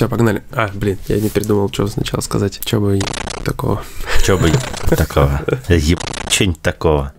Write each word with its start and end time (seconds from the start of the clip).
Все, 0.00 0.08
погнали. 0.08 0.42
А, 0.52 0.70
блин, 0.72 0.96
я 1.08 1.20
не 1.20 1.28
придумал, 1.28 1.68
что 1.70 1.86
сначала 1.86 2.22
сказать. 2.22 2.58
Че 2.64 2.80
бы 2.80 2.98
такого. 3.44 3.82
Че 4.24 4.38
бы 4.38 4.50
такого. 4.96 5.42
Еб... 5.68 6.00
Что-нибудь 6.26 6.62
такого. 6.62 7.12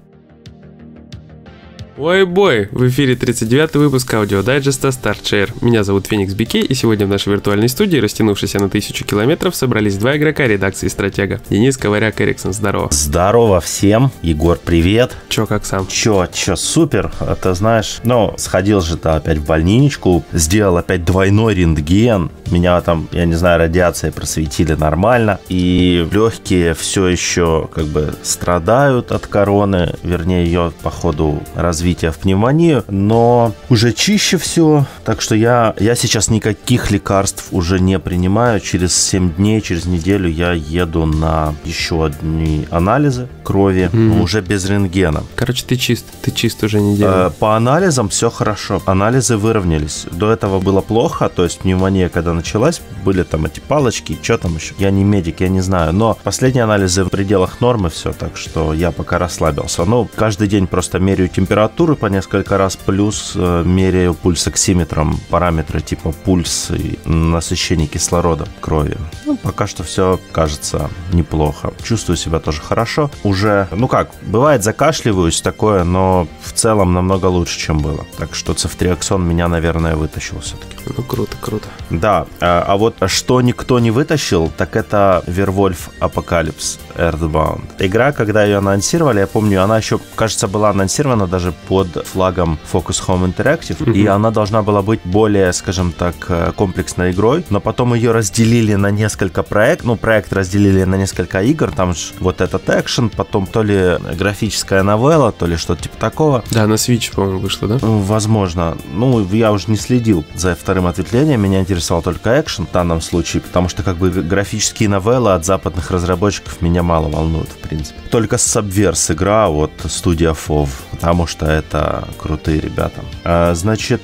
Oh 2.04 2.26
boy! 2.26 2.68
В 2.72 2.88
эфире 2.88 3.16
39 3.16 3.76
выпуск 3.76 4.12
аудиодайджеста 4.12 4.88
StartShare. 4.88 5.52
Меня 5.62 5.84
зовут 5.84 6.08
Феникс 6.08 6.34
Бике, 6.34 6.62
и 6.62 6.74
сегодня 6.74 7.06
в 7.06 7.10
нашей 7.10 7.32
виртуальной 7.32 7.70
студии, 7.70 7.98
растянувшейся 7.98 8.58
на 8.58 8.70
тысячу 8.70 9.06
километров, 9.06 9.56
собрались 9.56 9.98
два 9.98 10.18
игрока 10.18 10.48
редакции 10.48 10.88
Стратега. 10.88 11.40
Денис 11.52 11.78
Коваряк, 11.78 12.20
Эриксон, 12.20 12.54
здорово. 12.54 12.88
Здорово 12.90 13.62
всем. 13.62 14.10
Егор, 14.24 14.58
привет. 14.58 15.16
Чё, 15.30 15.46
как 15.46 15.64
сам? 15.64 15.86
Чё, 15.86 16.28
чё, 16.34 16.56
супер. 16.56 17.12
А 17.20 17.36
ты 17.36 17.54
знаешь, 17.54 18.00
ну, 18.04 18.34
сходил 18.38 18.82
же 18.82 18.98
ты 18.98 19.10
опять 19.10 19.38
в 19.38 19.46
больничку, 19.46 20.26
сделал 20.32 20.78
опять 20.78 21.06
двойной 21.06 21.54
рентген. 21.54 22.32
Меня 22.50 22.82
там, 22.82 23.10
я 23.12 23.26
не 23.26 23.36
знаю, 23.36 23.60
радиацией 23.60 24.12
просветили 24.12 24.74
нормально. 24.74 25.40
И 25.50 26.04
легкие 26.12 26.74
все 26.74 27.06
еще 27.06 27.70
как 27.72 27.86
бы 27.86 28.16
страдают 28.24 29.12
от 29.12 29.28
короны, 29.28 29.94
вернее, 30.02 30.46
ее 30.46 30.74
по 30.82 30.90
ходу 30.90 31.44
развития 31.92 32.12
в 32.12 32.20
пневмонию, 32.20 32.84
но 32.90 33.54
уже 33.70 33.92
чище 33.92 34.38
все, 34.38 34.86
так 35.04 35.22
что 35.22 35.36
я, 35.36 35.76
я 35.80 35.96
сейчас 35.96 36.30
никаких 36.30 36.92
лекарств 36.92 37.48
уже 37.52 37.80
не 37.80 38.00
принимаю. 38.00 38.60
Через 38.62 38.96
7 38.96 39.34
дней, 39.36 39.62
через 39.62 39.86
неделю 39.86 40.30
я 40.30 40.54
еду 40.54 41.06
на 41.06 41.54
еще 41.66 42.06
одни 42.06 42.66
анализы 42.72 43.28
крови, 43.44 43.90
mm-hmm. 43.92 43.98
но 43.98 44.24
уже 44.24 44.42
без 44.42 44.66
рентгена. 44.70 45.24
Короче, 45.36 45.66
ты 45.68 45.76
чист, 45.76 46.06
ты 46.22 46.32
чист 46.32 46.64
уже 46.64 46.80
неделю. 46.80 47.10
Э, 47.12 47.32
по 47.40 47.56
анализам 47.58 48.08
все 48.08 48.30
хорошо, 48.30 48.82
анализы 48.86 49.36
выровнялись. 49.36 50.06
До 50.12 50.32
этого 50.32 50.60
было 50.62 50.82
плохо, 50.82 51.28
то 51.28 51.44
есть 51.44 51.60
пневмония, 51.60 52.08
когда 52.10 52.34
началась, 52.34 52.82
были 53.04 53.24
там 53.24 53.46
эти 53.46 53.60
палочки, 53.60 54.18
что 54.22 54.38
там 54.38 54.56
еще. 54.56 54.74
Я 54.80 54.92
не 54.92 55.04
медик, 55.04 55.42
я 55.42 55.50
не 55.50 55.62
знаю, 55.62 55.94
но 55.94 56.18
последние 56.24 56.64
анализы 56.64 57.04
в 57.04 57.10
пределах 57.10 57.62
нормы 57.62 57.90
все, 57.90 58.14
так 58.14 58.38
что 58.38 58.74
я 58.74 58.92
пока 58.92 59.18
расслабился. 59.18 59.84
Ну, 59.86 60.08
каждый 60.16 60.48
день 60.48 60.68
просто 60.68 61.00
меряю 61.00 61.28
температуру, 61.28 61.71
температуры 61.72 61.96
по 61.96 62.08
несколько 62.08 62.58
раз, 62.58 62.76
плюс 62.76 63.34
э, 63.36 63.64
меряю 63.66 64.14
пульсоксиметром 64.14 65.18
параметры 65.30 65.82
типа 65.82 66.12
пульс 66.12 66.72
и 66.72 67.00
насыщение 67.06 67.88
кислорода 67.88 68.46
крови. 68.60 68.98
Ну, 69.26 69.38
пока 69.38 69.68
что 69.68 69.84
все 69.84 70.20
кажется 70.32 70.90
неплохо. 71.14 71.74
Чувствую 71.84 72.18
себя 72.18 72.40
тоже 72.40 72.62
хорошо. 72.62 73.10
Уже, 73.24 73.68
ну 73.72 73.88
как, 73.88 74.10
бывает 74.22 74.64
закашливаюсь 74.64 75.42
такое, 75.42 75.84
но 75.84 76.28
в 76.44 76.52
целом 76.52 76.94
намного 76.94 77.28
лучше, 77.28 77.58
чем 77.58 77.80
было. 77.80 78.06
Так 78.18 78.36
что 78.36 78.54
цефтриаксон 78.54 79.24
меня, 79.24 79.48
наверное, 79.48 79.96
вытащил 79.96 80.40
все-таки. 80.40 80.76
Ну, 80.98 81.04
круто, 81.04 81.38
круто. 81.40 81.68
Да, 81.90 82.26
а, 82.40 82.66
а 82.68 82.76
вот 82.76 82.96
что 83.08 83.42
никто 83.42 83.80
не 83.80 83.92
вытащил, 83.92 84.52
так 84.58 84.76
это 84.76 85.24
Werewolf 85.28 85.90
Apocalypse 86.00 86.80
Earthblood. 86.96 87.62
Игра, 87.80 88.12
когда 88.12 88.44
ее 88.44 88.58
анонсировали, 88.58 89.20
я 89.20 89.28
помню, 89.28 89.64
она 89.64 89.78
еще, 89.78 90.00
кажется, 90.16 90.48
была 90.48 90.70
анонсирована 90.70 91.28
даже 91.28 91.54
под 91.68 92.06
флагом 92.06 92.60
Focus 92.72 93.02
Home 93.08 93.34
Interactive, 93.34 93.78
mm-hmm. 93.78 93.94
и 93.94 94.06
она 94.06 94.32
должна 94.32 94.62
была 94.62 94.82
быть 94.82 95.02
более, 95.04 95.54
скажем 95.54 95.92
так, 95.92 96.16
э, 96.30 96.52
комплексной 96.56 97.12
игрой, 97.12 97.46
но 97.50 97.60
потом 97.60 97.94
ее 97.94 98.12
разделили 98.12 98.76
на 98.76 98.92
несколько 98.92 99.44
проектов, 99.44 99.88
ну, 99.88 99.96
проект 99.96 100.34
разделили 100.34 100.84
на 100.84 100.96
несколько 100.96 101.42
игр, 101.42 101.72
там 101.72 101.94
же 101.94 102.14
вот 102.20 102.42
этот 102.42 102.70
экшен, 102.70 103.10
потом 103.10 103.48
то 103.48 103.64
ли 103.64 103.98
графическая 104.18 104.84
новелла, 104.84 105.32
то 105.32 105.46
ли 105.46 105.58
что-то 105.58 105.84
типа 105.84 105.98
такого. 105.98 106.44
Да, 106.52 106.68
на 106.68 106.74
Switch, 106.74 107.14
по-моему, 107.14 107.40
вышло, 107.40 107.68
да? 107.68 107.78
Возможно. 107.82 108.78
Ну, 108.94 109.26
я 109.32 109.52
уже 109.52 109.66
не 109.68 109.78
следил 109.78 110.26
за 110.36 110.56
вторым 110.56 110.88
ответвлением, 110.88 111.42
меня 111.42 111.60
интересовал 111.60 112.02
только 112.02 112.40
экшен 112.40 112.68
в 112.68 112.72
данном 112.72 113.02
случае, 113.02 113.42
потому 113.42 113.70
что 113.70 113.84
как 113.84 113.98
бы 113.98 114.10
графические 114.10 114.90
новеллы 114.90 115.34
от 115.34 115.46
западных 115.46 115.92
разработчиков 115.92 116.62
меня 116.62 116.84
мало 116.84 117.10
волнуют, 117.10 117.50
в 117.50 117.58
принципе. 117.68 118.00
Только 118.10 118.36
Subverse 118.36 119.14
игра 119.14 119.50
от 119.50 119.72
студия 119.88 120.32
FOV, 120.32 120.70
потому 120.92 121.28
что 121.28 121.46
это 121.52 122.08
крутые 122.18 122.60
ребята. 122.60 123.02
А, 123.24 123.54
значит, 123.54 124.02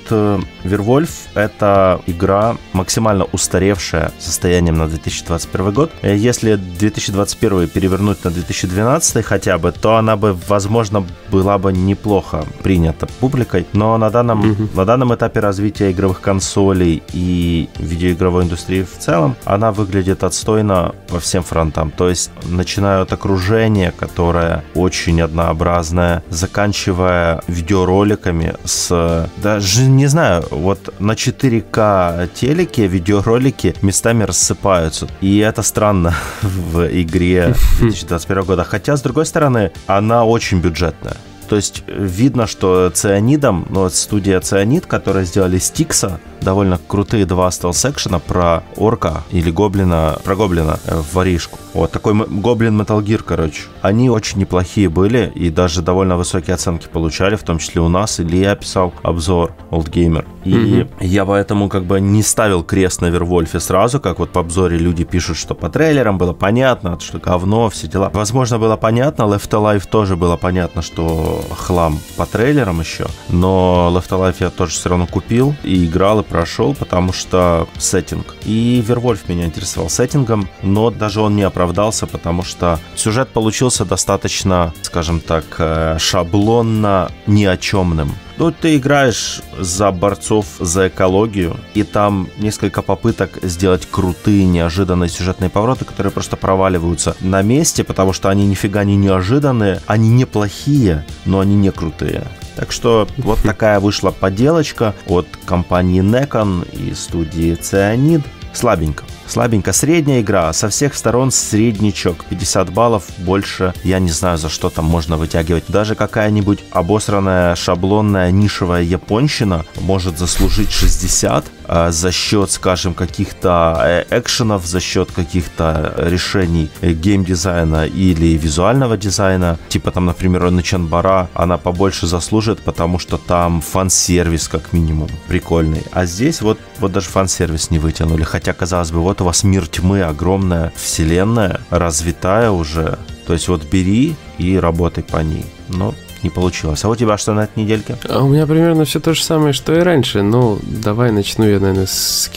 Вервольф— 0.63 1.09
это 1.33 2.01
игра 2.07 2.57
максимально 2.73 3.25
устаревшая 3.31 4.11
состоянием 4.19 4.77
на 4.77 4.87
2021 4.87 5.71
год. 5.71 5.91
Если 6.01 6.55
2021 6.55 7.67
перевернуть 7.67 8.23
на 8.23 8.31
2012 8.31 9.25
хотя 9.25 9.57
бы, 9.57 9.71
то 9.71 9.97
она 9.97 10.15
бы, 10.15 10.33
возможно, 10.47 11.05
была 11.29 11.57
бы 11.57 11.73
неплохо 11.73 12.45
принята 12.63 13.07
публикой. 13.19 13.65
Но 13.73 13.97
на 13.97 14.09
данном, 14.09 14.41
mm-hmm. 14.43 14.75
на 14.75 14.85
данном 14.85 15.15
этапе 15.15 15.39
развития 15.39 15.91
игровых 15.91 16.21
консолей 16.21 17.03
и 17.13 17.69
видеоигровой 17.77 18.43
индустрии 18.43 18.83
в 18.83 18.97
целом, 18.97 19.35
она 19.45 19.71
выглядит 19.71 20.23
отстойно 20.23 20.95
по 21.07 21.19
всем 21.19 21.43
фронтам. 21.43 21.91
То 21.91 22.09
есть, 22.09 22.31
начиная 22.43 23.01
от 23.01 23.13
окружения, 23.13 23.93
которое 23.97 24.63
очень 24.75 25.21
однообразное, 25.21 26.23
заканчивая 26.29 27.36
видеороликами 27.47 28.55
с... 28.63 29.29
Даже 29.37 29.83
не 29.83 30.07
знаю, 30.07 30.45
вот 30.51 30.93
на 30.99 31.13
4К 31.13 32.29
телеке 32.33 32.87
видеоролики 32.87 33.75
местами 33.81 34.23
рассыпаются. 34.23 35.07
И 35.21 35.39
это 35.39 35.61
странно 35.63 36.15
в 36.41 36.87
игре 36.87 37.53
2021 37.79 38.43
года. 38.43 38.63
Хотя, 38.63 38.97
с 38.97 39.01
другой 39.01 39.25
стороны, 39.25 39.71
она 39.87 40.25
очень 40.25 40.59
бюджетная. 40.59 41.17
То 41.47 41.55
есть 41.55 41.83
видно, 41.87 42.47
что 42.47 42.89
цианидом, 42.93 43.65
ну, 43.69 43.89
студия 43.89 44.39
Цианид, 44.39 44.85
которая 44.85 45.23
сделали 45.25 45.57
Стикса, 45.57 46.19
довольно 46.41 46.79
крутые 46.87 47.25
два 47.25 47.49
стелс-экшена 47.49 48.19
про 48.19 48.63
орка 48.75 49.23
или 49.31 49.51
гоблина, 49.51 50.17
про 50.23 50.35
гоблина 50.35 50.79
э, 50.85 50.95
в 50.95 51.13
воришку. 51.13 51.59
Вот 51.73 51.91
такой 51.91 52.13
гоблин 52.13 52.79
Metal 52.79 53.03
Gear, 53.03 53.21
короче. 53.23 53.63
Они 53.81 54.09
очень 54.09 54.39
неплохие 54.39 54.89
были 54.89 55.31
и 55.35 55.49
даже 55.49 55.81
довольно 55.81 56.17
высокие 56.17 56.53
оценки 56.53 56.87
получали, 56.87 57.35
в 57.35 57.43
том 57.43 57.59
числе 57.59 57.81
у 57.81 57.89
нас. 57.89 58.19
Или 58.19 58.37
я 58.37 58.55
писал 58.55 58.93
обзор 59.03 59.53
Old 59.71 59.89
Gamer. 59.91 60.25
И 60.43 60.53
mm-hmm. 60.53 60.89
я 61.01 61.25
поэтому 61.25 61.69
как 61.69 61.85
бы 61.85 61.99
не 61.99 62.23
ставил 62.23 62.63
крест 62.63 63.01
на 63.01 63.07
Вервольфе 63.07 63.59
сразу, 63.59 63.99
как 63.99 64.19
вот 64.19 64.31
по 64.31 64.41
обзоре 64.41 64.77
люди 64.77 65.03
пишут, 65.03 65.37
что 65.37 65.53
по 65.55 65.69
трейлерам 65.69 66.17
было 66.17 66.33
понятно, 66.33 66.99
что 66.99 67.19
говно, 67.19 67.69
все 67.69 67.87
дела. 67.87 68.09
Возможно, 68.13 68.57
было 68.57 68.77
понятно, 68.77 69.23
Left 69.23 69.49
Alive 69.49 69.87
тоже 69.89 70.15
было 70.15 70.37
понятно, 70.37 70.81
что 70.81 71.36
хлам 71.55 71.99
по 72.15 72.25
трейлерам 72.25 72.79
еще, 72.79 73.07
но 73.29 73.91
Left 73.93 74.09
Alive 74.09 74.35
я 74.39 74.49
тоже 74.49 74.73
все 74.73 74.89
равно 74.89 75.07
купил 75.07 75.55
и 75.63 75.85
играл, 75.85 76.19
и 76.19 76.23
прошел, 76.23 76.73
потому 76.73 77.13
что 77.13 77.67
сеттинг. 77.77 78.35
И 78.45 78.83
Вервольф 78.85 79.27
меня 79.29 79.45
интересовал 79.45 79.89
сеттингом, 79.89 80.49
но 80.61 80.91
даже 80.91 81.21
он 81.21 81.35
не 81.35 81.43
оправдался, 81.43 82.07
потому 82.07 82.43
что 82.43 82.79
сюжет 82.95 83.29
получился 83.29 83.85
достаточно, 83.85 84.73
скажем 84.81 85.19
так, 85.19 85.45
э, 85.59 85.97
шаблонно 85.99 87.09
ни 87.25 87.45
о 87.45 87.57
чемным. 87.57 88.11
Ну, 88.37 88.51
ты 88.51 88.77
играешь 88.77 89.41
за 89.57 89.91
борцов 89.91 90.45
за 90.59 90.89
экологию, 90.89 91.57
и 91.73 91.81
там 91.81 92.29
несколько 92.37 92.83
попыток 92.83 93.39
сделать 93.41 93.87
крутые, 93.89 94.45
неожиданные 94.45 95.09
сюжетные 95.09 95.49
повороты, 95.49 95.85
которые 95.85 96.11
просто 96.11 96.35
проваливаются 96.35 97.15
на 97.19 97.41
месте, 97.41 97.83
потому 97.83 98.13
что 98.13 98.29
они 98.29 98.45
нифига 98.45 98.83
не 98.83 98.95
неожиданные, 98.95 99.81
они 99.87 100.09
неплохие, 100.09 101.03
но 101.25 101.39
они 101.39 101.55
не 101.55 101.71
крутые. 101.71 102.27
Так 102.55 102.71
что 102.71 103.07
вот 103.17 103.39
такая 103.43 103.79
вышла 103.79 104.11
поделочка 104.11 104.93
от 105.07 105.27
компании 105.45 106.03
Necon 106.03 106.67
и 106.73 106.93
студии 106.93 107.55
Цианид. 107.55 108.21
Слабенько. 108.53 109.03
Слабенько. 109.27 109.73
Средняя 109.73 110.21
игра. 110.21 110.51
Со 110.53 110.69
всех 110.69 110.95
сторон 110.95 111.31
среднячок. 111.31 112.25
50 112.25 112.71
баллов. 112.71 113.05
Больше 113.17 113.73
я 113.83 113.99
не 113.99 114.09
знаю, 114.09 114.37
за 114.37 114.49
что 114.49 114.69
там 114.69 114.85
можно 114.85 115.17
вытягивать. 115.17 115.65
Даже 115.67 115.95
какая-нибудь 115.95 116.63
обосранная, 116.71 117.55
шаблонная, 117.55 118.31
нишевая 118.31 118.83
японщина 118.83 119.65
может 119.81 120.17
заслужить 120.17 120.71
60 120.71 121.45
а 121.47 121.56
за 121.67 122.11
счет, 122.11 122.51
скажем, 122.51 122.93
каких-то 122.93 123.81
э, 123.83 124.05
экшенов, 124.09 124.65
за 124.65 124.79
счет 124.79 125.11
каких-то 125.11 125.93
решений 125.97 126.69
э, 126.81 126.93
геймдизайна 126.93 127.85
или 127.85 128.37
визуального 128.37 128.97
дизайна. 128.97 129.57
Типа 129.69 129.91
там, 129.91 130.05
например, 130.05 130.49
Начанбара, 130.51 131.29
она 131.33 131.57
побольше 131.57 132.07
заслужит, 132.07 132.59
потому 132.59 132.99
что 132.99 133.17
там 133.17 133.61
фан-сервис 133.61 134.47
как 134.47 134.73
минимум 134.73 135.09
прикольный. 135.27 135.83
А 135.91 136.05
здесь 136.05 136.41
вот, 136.41 136.59
вот 136.79 136.91
даже 136.91 137.09
фан-сервис 137.09 137.71
не 137.71 137.79
вытянули. 137.79 138.23
Хотя, 138.23 138.53
казалось 138.53 138.91
бы, 138.91 138.99
вот 138.99 139.21
у 139.21 139.25
вас 139.25 139.43
мир 139.43 139.67
тьмы, 139.67 140.01
огромная 140.03 140.71
вселенная, 140.75 141.61
развитая 141.69 142.51
уже. 142.51 142.97
То 143.27 143.33
есть 143.33 143.49
вот 143.49 143.65
бери 143.65 144.15
и 144.37 144.57
работай 144.57 145.03
по 145.03 145.17
ней. 145.17 145.45
Но 145.67 145.93
не 146.23 146.29
получилось. 146.29 146.83
А 146.83 146.89
у 146.89 146.95
тебя 146.95 147.17
что 147.17 147.33
на 147.33 147.41
этой 147.41 147.59
недельке? 147.63 147.97
А 148.09 148.23
у 148.23 148.29
меня 148.29 148.47
примерно 148.47 148.85
все 148.85 148.99
то 148.99 149.13
же 149.13 149.21
самое, 149.21 149.53
что 149.53 149.75
и 149.75 149.79
раньше. 149.79 150.23
Ну, 150.23 150.57
давай 150.63 151.11
начну 151.11 151.45
я, 151.45 151.59
наверное, 151.59 151.85
с 151.85 152.31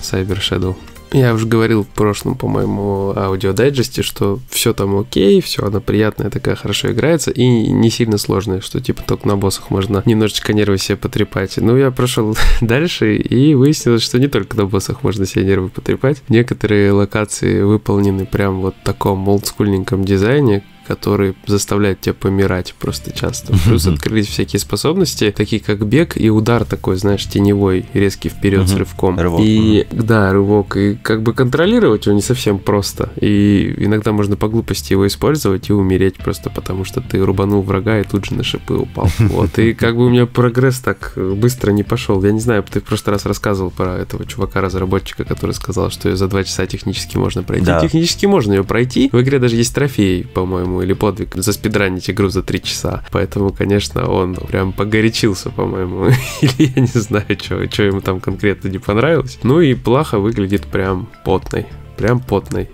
Cyber 0.00 0.38
Shadow. 0.38 0.76
Я 1.14 1.32
уже 1.32 1.46
говорил 1.46 1.84
в 1.84 1.88
прошлом, 1.88 2.34
по-моему, 2.34 3.12
аудиодайджесте, 3.16 4.02
что 4.02 4.40
все 4.50 4.74
там 4.74 4.98
окей, 4.98 5.40
все 5.40 5.64
она 5.64 5.78
приятная, 5.78 6.28
такая 6.28 6.56
хорошо 6.56 6.90
играется 6.90 7.30
и 7.30 7.46
не 7.46 7.88
сильно 7.88 8.18
сложная, 8.18 8.60
что 8.60 8.80
типа 8.80 9.04
только 9.06 9.28
на 9.28 9.36
боссах 9.36 9.70
можно 9.70 10.02
немножечко 10.06 10.52
нервы 10.52 10.76
себе 10.76 10.96
потрепать. 10.96 11.56
Ну, 11.56 11.76
я 11.76 11.92
прошел 11.92 12.36
дальше 12.60 13.14
и 13.16 13.54
выяснилось, 13.54 14.02
что 14.02 14.18
не 14.18 14.26
только 14.26 14.56
на 14.56 14.66
боссах 14.66 15.04
можно 15.04 15.24
себе 15.24 15.44
нервы 15.44 15.68
потрепать. 15.68 16.20
Некоторые 16.28 16.90
локации 16.90 17.62
выполнены 17.62 18.26
прям 18.26 18.60
вот 18.60 18.74
в 18.74 18.84
таком 18.84 19.28
олдскульненьком 19.28 20.04
дизайне, 20.04 20.64
который 20.86 21.34
заставляет 21.46 22.00
тебя 22.00 22.14
помирать 22.14 22.74
просто 22.78 23.12
часто. 23.12 23.54
Плюс 23.64 23.86
открылись 23.86 24.28
всякие 24.28 24.60
способности, 24.60 25.32
такие 25.36 25.60
как 25.60 25.86
бег 25.86 26.16
и 26.16 26.30
удар 26.30 26.64
такой, 26.64 26.96
знаешь, 26.96 27.24
теневой, 27.26 27.86
резкий 27.94 28.28
вперед 28.28 28.68
с 28.68 28.74
рывком. 28.74 29.18
Рывок, 29.18 29.40
и 29.42 29.86
да, 29.90 30.32
рывок. 30.32 30.76
И 30.76 30.96
как 30.96 31.22
бы 31.22 31.32
контролировать 31.32 32.06
его 32.06 32.14
не 32.14 32.22
совсем 32.22 32.58
просто. 32.58 33.10
И 33.20 33.74
иногда 33.78 34.12
можно 34.12 34.36
по 34.36 34.48
глупости 34.48 34.92
его 34.92 35.06
использовать 35.06 35.70
и 35.70 35.72
умереть 35.72 36.16
просто 36.16 36.50
потому, 36.50 36.84
что 36.84 37.00
ты 37.00 37.24
рубанул 37.24 37.62
врага 37.62 38.00
и 38.00 38.04
тут 38.04 38.26
же 38.26 38.34
на 38.34 38.42
шипы 38.42 38.74
упал. 38.74 39.08
Вот. 39.34 39.58
И 39.58 39.72
как 39.74 39.96
бы 39.96 40.06
у 40.06 40.10
меня 40.10 40.26
прогресс 40.26 40.78
так 40.78 41.14
быстро 41.16 41.72
не 41.72 41.82
пошел. 41.82 42.22
Я 42.22 42.30
не 42.30 42.40
знаю, 42.40 42.62
ты 42.62 42.80
в 42.80 42.84
прошлый 42.84 43.14
раз 43.14 43.24
рассказывал 43.26 43.70
про 43.70 43.96
этого 43.98 44.24
чувака-разработчика, 44.26 45.24
который 45.24 45.52
сказал, 45.52 45.90
что 45.90 46.08
ее 46.08 46.16
за 46.16 46.28
два 46.28 46.44
часа 46.44 46.66
технически 46.66 47.16
можно 47.16 47.42
пройти. 47.42 47.66
Да. 47.66 47.80
Технически 47.80 48.26
можно 48.26 48.52
ее 48.52 48.64
пройти. 48.64 49.08
В 49.12 49.20
игре 49.20 49.38
даже 49.38 49.56
есть 49.56 49.74
трофей, 49.74 50.24
по-моему, 50.24 50.73
или 50.82 50.92
подвиг 50.92 51.34
за 51.34 51.52
спидранить 51.52 52.10
игру 52.10 52.28
за 52.28 52.42
три 52.42 52.62
часа. 52.62 53.04
Поэтому, 53.12 53.52
конечно, 53.52 54.08
он 54.10 54.34
прям 54.34 54.72
погорячился, 54.72 55.50
по-моему. 55.50 56.06
Или 56.40 56.72
я 56.74 56.80
не 56.80 56.86
знаю, 56.86 57.26
что 57.38 57.82
ему 57.82 58.00
там 58.00 58.20
конкретно 58.20 58.68
не 58.68 58.78
понравилось. 58.78 59.38
Ну 59.42 59.60
и 59.60 59.74
плохо 59.74 60.18
выглядит 60.18 60.62
прям 60.66 61.08
потной 61.24 61.66
прям 61.96 62.20
потной. 62.20 62.70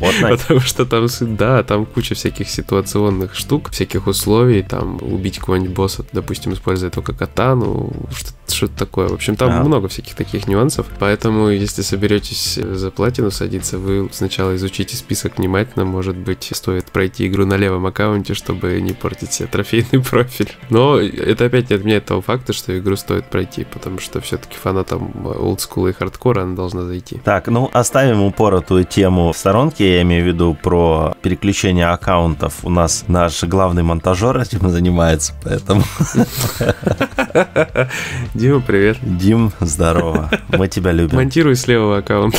Потной? 0.00 0.38
Потому 0.38 0.60
что 0.60 0.86
там, 0.86 1.06
да, 1.36 1.62
там 1.62 1.86
куча 1.86 2.14
всяких 2.14 2.48
ситуационных 2.48 3.34
штук, 3.34 3.70
всяких 3.70 4.06
условий, 4.06 4.62
там 4.62 4.98
убить 5.00 5.38
какого-нибудь 5.38 5.74
босса, 5.74 6.04
допустим, 6.12 6.52
используя 6.52 6.90
только 6.90 7.14
катану, 7.14 7.92
что-то 8.10 8.42
что-то 8.52 8.76
такое. 8.76 9.08
В 9.08 9.14
общем, 9.14 9.36
там 9.36 9.50
а. 9.50 9.62
много 9.64 9.88
всяких 9.88 10.14
таких 10.14 10.46
нюансов. 10.46 10.86
Поэтому, 10.98 11.48
если 11.48 11.82
соберетесь 11.82 12.54
за 12.54 12.90
платину 12.90 13.30
садиться, 13.30 13.78
вы 13.78 14.08
сначала 14.12 14.54
изучите 14.56 14.96
список 14.96 15.38
внимательно. 15.38 15.84
Может 15.84 16.16
быть, 16.16 16.50
стоит 16.52 16.86
пройти 16.86 17.26
игру 17.26 17.46
на 17.46 17.56
левом 17.56 17.86
аккаунте, 17.86 18.34
чтобы 18.34 18.80
не 18.80 18.92
портить 18.92 19.32
себе 19.32 19.48
трофейный 19.48 20.02
профиль. 20.10 20.52
Но 20.70 20.98
это 20.98 21.46
опять 21.46 21.70
не 21.70 21.76
отменяет 21.76 22.04
того 22.06 22.20
факта, 22.20 22.52
что 22.52 22.76
игру 22.78 22.96
стоит 22.96 23.26
пройти, 23.26 23.64
потому 23.64 23.98
что 23.98 24.20
все-таки 24.20 24.56
фанатам 24.56 25.26
олдскула 25.26 25.88
и 25.88 25.92
хардкора 25.92 26.42
она 26.42 26.54
должна 26.54 26.82
зайти. 26.84 27.18
Так, 27.24 27.48
ну 27.48 27.70
оставим 27.72 28.22
упоротую 28.42 28.84
тему 28.84 29.30
в 29.30 29.38
сторонке, 29.38 29.94
я 29.96 30.02
имею 30.02 30.24
в 30.24 30.26
виду 30.26 30.58
про 30.60 31.14
переключение 31.22 31.86
аккаунтов. 31.86 32.64
У 32.64 32.70
нас 32.70 33.04
наш 33.06 33.44
главный 33.44 33.84
монтажер 33.84 34.36
этим 34.36 34.68
занимается, 34.68 35.32
поэтому... 35.44 35.84
Дима, 38.34 38.60
привет. 38.60 38.98
Дим, 39.00 39.52
здорово. 39.60 40.28
Мы 40.48 40.66
тебя 40.66 40.90
любим. 40.90 41.18
Монтируй 41.18 41.54
с 41.54 41.68
левого 41.68 41.98
аккаунта. 41.98 42.38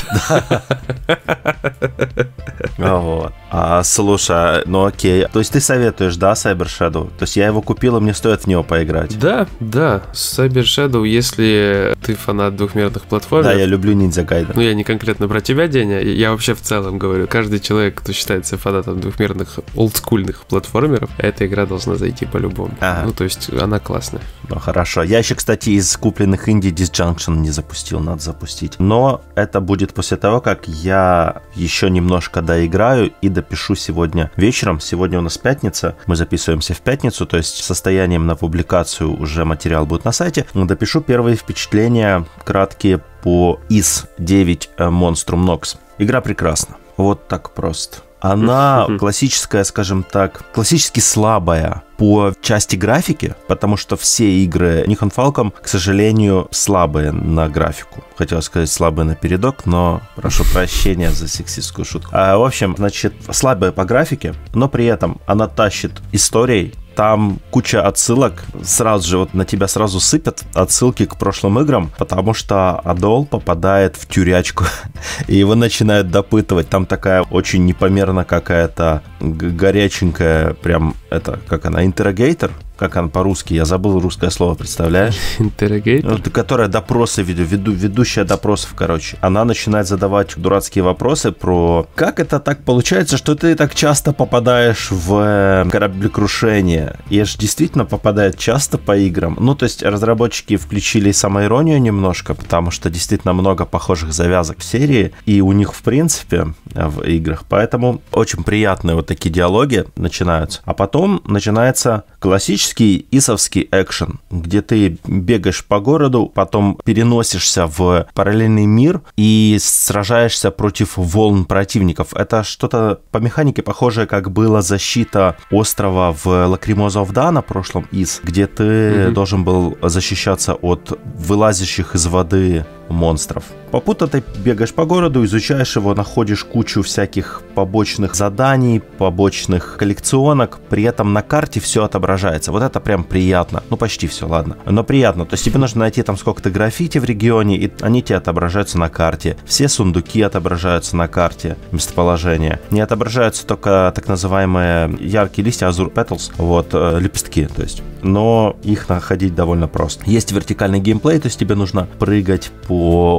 Вот. 2.78 3.34
А, 3.52 3.84
слушай, 3.84 4.64
ну 4.66 4.86
окей. 4.86 5.26
То 5.32 5.40
есть 5.40 5.54
ты 5.54 5.60
советуешь, 5.60 6.16
да, 6.16 6.34
Cyber 6.34 6.66
Shadow? 6.66 7.08
То 7.18 7.24
есть 7.24 7.36
я 7.36 7.48
его 7.48 7.62
купил, 7.62 7.98
и 7.98 8.00
мне 8.00 8.14
стоит 8.14 8.42
в 8.42 8.48
него 8.48 8.64
поиграть? 8.64 9.18
Да, 9.20 9.48
да. 9.60 10.02
Cyber 10.14 10.64
Shadow, 10.64 11.08
если 11.08 11.96
ты 12.04 12.16
фанат 12.16 12.56
двухмерных 12.56 13.04
платформ. 13.04 13.44
Да, 13.44 13.54
я 13.54 13.66
люблю 13.66 13.94
Ninja 13.94 14.28
Gaiden. 14.28 14.54
Ну, 14.56 14.62
я 14.62 14.74
не 14.74 14.84
конкретно 14.84 15.28
про 15.28 15.40
тебя, 15.42 15.68
Деня. 16.00 16.12
Я 16.12 16.32
вообще 16.32 16.54
в 16.54 16.62
целом 16.62 16.98
говорю. 16.98 17.28
Каждый 17.28 17.60
человек, 17.60 17.96
кто 17.96 18.12
считается 18.14 18.58
фанатом 18.58 19.00
двухмерных 19.00 19.60
олдскульных 19.76 20.46
платформеров, 20.46 21.10
эта 21.18 21.46
игра 21.46 21.66
должна 21.66 21.96
зайти 21.96 22.26
по-любому. 22.26 22.76
Ага. 22.80 23.04
Ну, 23.06 23.14
то 23.14 23.24
есть 23.24 23.52
она 23.54 23.80
классная. 23.80 24.22
Ну, 24.50 24.60
хорошо. 24.60 25.04
Я 25.04 25.20
еще, 25.20 25.36
кстати, 25.36 25.70
из 25.72 25.96
купленных 25.98 26.50
инди 26.50 26.70
Disjunction 26.70 27.38
не 27.38 27.52
запустил, 27.52 28.00
надо 28.00 28.22
запустить. 28.22 28.80
Но 28.80 29.22
это 29.36 29.62
будет 29.62 29.94
после 29.94 30.18
того, 30.18 30.42
как 30.42 30.68
я 30.68 31.42
еще 31.56 31.90
немножко 31.90 32.42
доиграю 32.42 33.12
и 33.22 33.30
до 33.30 33.44
допишу 33.44 33.76
сегодня 33.76 34.32
вечером. 34.38 34.80
Сегодня 34.80 35.20
у 35.20 35.22
нас 35.22 35.38
пятница, 35.38 35.96
мы 36.08 36.16
записываемся 36.16 36.74
в 36.74 36.80
пятницу, 36.80 37.26
то 37.26 37.38
есть 37.38 37.64
состоянием 37.64 38.26
на 38.26 38.36
публикацию 38.36 39.14
уже 39.20 39.44
материал 39.44 39.86
будет 39.86 40.06
на 40.06 40.12
сайте. 40.14 40.46
Допишу 40.54 41.02
первые 41.02 41.36
впечатления 41.36 42.26
краткие 42.46 43.02
по 43.24 43.60
ИС-9 43.70 44.70
Monstrum 44.78 45.46
Nox. 45.46 45.78
Игра 45.98 46.22
прекрасна. 46.22 46.76
Вот 46.98 47.28
так 47.28 47.54
просто. 47.54 48.00
Она 48.20 48.88
классическая, 49.00 49.64
скажем 49.64 50.04
так, 50.04 50.44
классически 50.54 51.00
слабая 51.00 51.84
по 51.98 52.34
части 52.42 52.76
графики, 52.76 53.36
потому 53.48 53.76
что 53.78 53.98
все 53.98 54.30
игры 54.44 54.86
Nikon 54.88 55.14
Falcom, 55.14 55.54
к 55.62 55.68
сожалению, 55.68 56.48
слабые 56.52 57.12
на 57.12 57.50
графику. 57.50 58.04
Хотел 58.18 58.42
сказать 58.42 58.70
слабые 58.70 59.06
на 59.06 59.16
передок, 59.16 59.66
но 59.66 60.02
прошу 60.16 60.44
прощения 60.54 61.12
за 61.12 61.28
сексистскую 61.28 61.86
шутку. 61.86 62.10
А, 62.14 62.38
в 62.38 62.44
общем, 62.44 62.76
значит, 62.78 63.14
слабая 63.30 63.72
по 63.72 63.84
графике, 63.84 64.34
но 64.54 64.70
при 64.70 64.86
этом 64.86 65.20
она 65.26 65.48
тащит 65.48 65.92
историей, 66.14 66.74
там 66.96 67.40
куча 67.52 67.86
отсылок, 67.86 68.46
сразу 68.64 69.08
же 69.08 69.18
вот 69.18 69.34
на 69.34 69.46
тебя 69.46 69.68
сразу 69.68 70.00
сыпят 70.00 70.44
отсылки 70.54 71.06
к 71.06 71.18
прошлым 71.18 71.60
играм, 71.60 71.92
потому 71.98 72.34
что 72.34 72.80
Адол 72.80 73.26
попадает 73.26 73.96
в 73.96 74.08
тюрячку, 74.08 74.66
и 75.28 75.36
его 75.36 75.56
начинают 75.56 76.12
допытывать. 76.12 76.70
Там 76.70 76.86
такая 76.86 77.24
очень 77.24 77.66
непомерно 77.66 78.24
какая-то 78.24 79.02
горяченькая, 79.24 80.54
прям 80.54 80.96
это, 81.10 81.40
как 81.48 81.66
она, 81.66 81.86
интеррогейтор, 81.86 82.52
как 82.78 82.98
она 82.98 83.08
по-русски, 83.08 83.54
я 83.54 83.66
забыл 83.66 84.00
русское 84.00 84.30
слово, 84.30 84.56
представляешь? 84.56 85.16
Интеррогейтор? 85.40 86.12
Ну, 86.12 86.32
которая 86.32 86.68
допросы 86.68 87.22
ведет, 87.22 87.50
веду, 87.50 87.72
ведущая 87.72 88.24
допросов, 88.24 88.74
короче. 88.76 89.18
Она 89.22 89.46
начинает 89.46 89.88
задавать 89.88 90.34
дурацкие 90.36 90.84
вопросы 90.84 91.32
про 91.32 91.88
как 91.96 92.20
это 92.20 92.40
так 92.40 92.64
получается, 92.64 93.18
что 93.18 93.36
ты 93.36 93.56
так 93.56 93.76
часто 93.76 94.12
попадаешь 94.12 94.90
в 94.92 95.18
э, 95.18 95.70
кораблекрушение. 95.70 96.98
И 97.10 97.24
же 97.24 97.38
действительно 97.38 97.86
попадает 97.86 98.38
часто 98.38 98.78
по 98.78 98.98
играм. 98.98 99.38
Ну, 99.40 99.56
то 99.56 99.64
есть 99.64 99.84
разработчики 99.84 100.58
включили 100.58 101.12
самоиронию 101.12 101.80
немножко, 101.80 102.34
потому 102.34 102.72
что 102.72 102.90
действительно 102.90 103.34
много 103.34 103.66
похожих 103.66 104.12
завязок 104.12 104.60
в 104.60 104.64
серии, 104.64 105.14
и 105.26 105.42
у 105.42 105.52
них, 105.52 105.74
в 105.74 105.84
принципе, 105.84 106.54
в 106.66 107.02
играх. 107.04 107.46
Поэтому 107.48 108.02
очень 108.12 108.44
приятные 108.44 108.96
вот 108.96 109.08
такие 109.14 109.32
диалоги 109.32 109.86
начинаются. 109.96 110.62
А 110.66 110.74
потом 110.74 111.22
начинается 111.26 112.04
классический 112.20 113.06
исовский 113.12 113.68
экшен, 113.72 114.20
где 114.32 114.62
ты 114.62 114.98
бегаешь 115.06 115.64
по 115.66 115.80
городу, 115.80 116.32
потом 116.34 116.80
переносишься 116.84 117.68
в 117.68 118.08
параллельный 118.14 118.66
мир 118.66 119.02
и 119.16 119.58
сражаешься 119.62 120.52
против 120.52 120.98
волн 120.98 121.46
противников. 121.46 122.14
Это 122.14 122.44
что-то 122.44 123.00
по 123.12 123.20
механике 123.20 123.62
похожее, 123.62 124.08
как 124.08 124.32
была 124.32 124.62
защита 124.62 125.38
острова 125.52 126.16
в 126.24 126.26
Lacrimosa 126.26 127.00
of 127.00 127.32
Dana 127.32 127.42
прошлом 127.42 127.88
Ys, 127.92 128.22
где 128.24 128.48
ты 128.48 128.64
mm-hmm. 128.64 129.12
должен 129.12 129.44
был 129.44 129.78
защищаться 129.82 130.56
от 130.56 131.00
вылазящих 131.16 131.96
из 131.96 132.08
воды 132.08 132.66
монстров. 132.90 133.46
Попутно 133.72 134.08
ты 134.08 134.24
бегаешь 134.38 134.74
по 134.74 134.86
городу, 134.86 135.26
изучаешь 135.26 135.76
его, 135.76 135.96
находишь 135.96 136.44
кучу 136.44 136.84
всяких 136.84 137.42
побочных 137.56 138.14
заданий, 138.14 138.82
побочных 139.00 139.78
коллекционок, 139.80 140.60
при 140.70 140.84
этом 140.84 141.12
на 141.12 141.24
карте 141.24 141.60
все 141.60 141.84
отображается. 141.84 142.52
Вот 142.52 142.62
это 142.62 142.80
прям 142.80 143.04
приятно. 143.04 143.64
Ну, 143.70 143.78
почти 143.78 144.08
все, 144.08 144.28
ладно. 144.28 144.58
Но 144.66 144.84
приятно. 144.84 145.26
То 145.26 145.34
есть 145.34 145.46
тебе 145.46 145.58
нужно 145.58 145.80
найти 145.82 146.04
там 146.04 146.18
сколько-то 146.18 146.52
граффити 146.52 147.00
в 147.00 147.06
регионе, 147.06 147.58
и 147.58 147.72
они 147.82 148.04
тебе 148.04 148.18
отображаются 148.18 148.78
на 148.78 148.90
карте. 148.90 149.38
Все 149.46 149.68
сундуки 149.68 150.22
отображаются 150.22 150.96
на 150.96 151.08
карте 151.08 151.58
местоположения. 151.72 152.60
Не 152.70 152.82
отображаются 152.82 153.46
только 153.48 153.92
так 153.96 154.08
называемые 154.08 154.96
яркие 155.00 155.46
листья, 155.46 155.68
azure 155.68 155.88
petals, 155.88 156.32
вот, 156.38 156.68
э, 156.74 157.00
лепестки, 157.00 157.48
то 157.48 157.64
есть. 157.64 157.82
Но 158.04 158.58
их 158.64 158.90
находить 158.90 159.34
довольно 159.34 159.68
просто. 159.68 160.04
Есть 160.06 160.32
вертикальный 160.32 160.80
геймплей, 160.80 161.20
то 161.20 161.28
есть 161.28 161.40
тебе 161.40 161.56
нужно 161.56 161.88
прыгать 161.98 162.52
по 162.68 162.73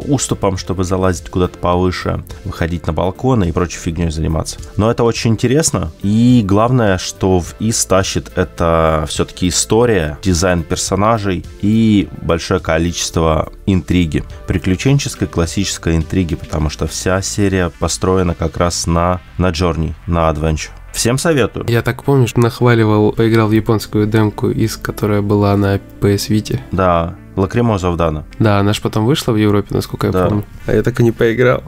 уступам 0.06 0.34
уступам, 0.34 0.56
чтобы 0.56 0.84
залазить 0.84 1.28
куда-то 1.30 1.58
повыше, 1.58 2.25
выходить 2.44 2.87
на 2.87 2.92
балконы 2.92 3.49
и 3.49 3.52
прочей 3.52 3.78
фигней 3.78 4.11
заниматься. 4.11 4.58
Но 4.76 4.90
это 4.90 5.04
очень 5.04 5.32
интересно. 5.32 5.92
И 6.02 6.42
главное, 6.44 6.99
что 6.99 7.40
в 7.40 7.54
Ys 7.60 7.86
тащит 7.87 8.32
это 8.37 9.04
все-таки 9.08 9.49
история, 9.49 10.18
дизайн 10.23 10.62
персонажей 10.62 11.44
и 11.62 12.08
большое 12.23 12.61
количество 12.61 13.52
интриги. 13.66 14.25
Приключенческой 14.46 15.28
классической 15.28 15.96
интриги, 15.96 16.34
потому 16.34 16.70
что 16.70 16.87
вся 16.87 17.23
серия 17.23 17.70
построена 17.78 18.34
как 18.34 18.56
раз 18.56 18.87
на, 18.87 19.20
на 19.38 19.50
journey, 19.50 19.92
на 20.06 20.30
adventure. 20.30 20.70
Всем 20.92 21.18
советую. 21.18 21.66
Я 21.68 21.82
так 21.82 22.04
помню, 22.04 22.28
что 22.28 22.40
нахваливал, 22.40 23.12
поиграл 23.12 23.49
в 23.49 23.52
японскую 23.52 24.06
демку 24.06 24.49
Ys, 24.48 24.76
которая 24.76 25.23
была 25.23 25.56
на 25.56 25.76
PS 26.00 26.30
Vita. 26.30 26.61
Да, 26.70 27.16
Lacrimosa 27.36 27.90
of 27.90 27.96
Dana. 27.96 28.24
Да, 28.38 28.58
она 28.60 28.72
же 28.72 28.80
потом 28.80 29.04
вышла 29.06 29.32
в 29.32 29.36
Европе, 29.36 29.74
насколько 29.74 30.06
я 30.06 30.12
Да. 30.12 30.26
помню. 30.26 30.44
А 30.66 30.72
я 30.72 30.82
так 30.82 31.00
и 31.00 31.02
не 31.02 31.12
поиграл. 31.12 31.62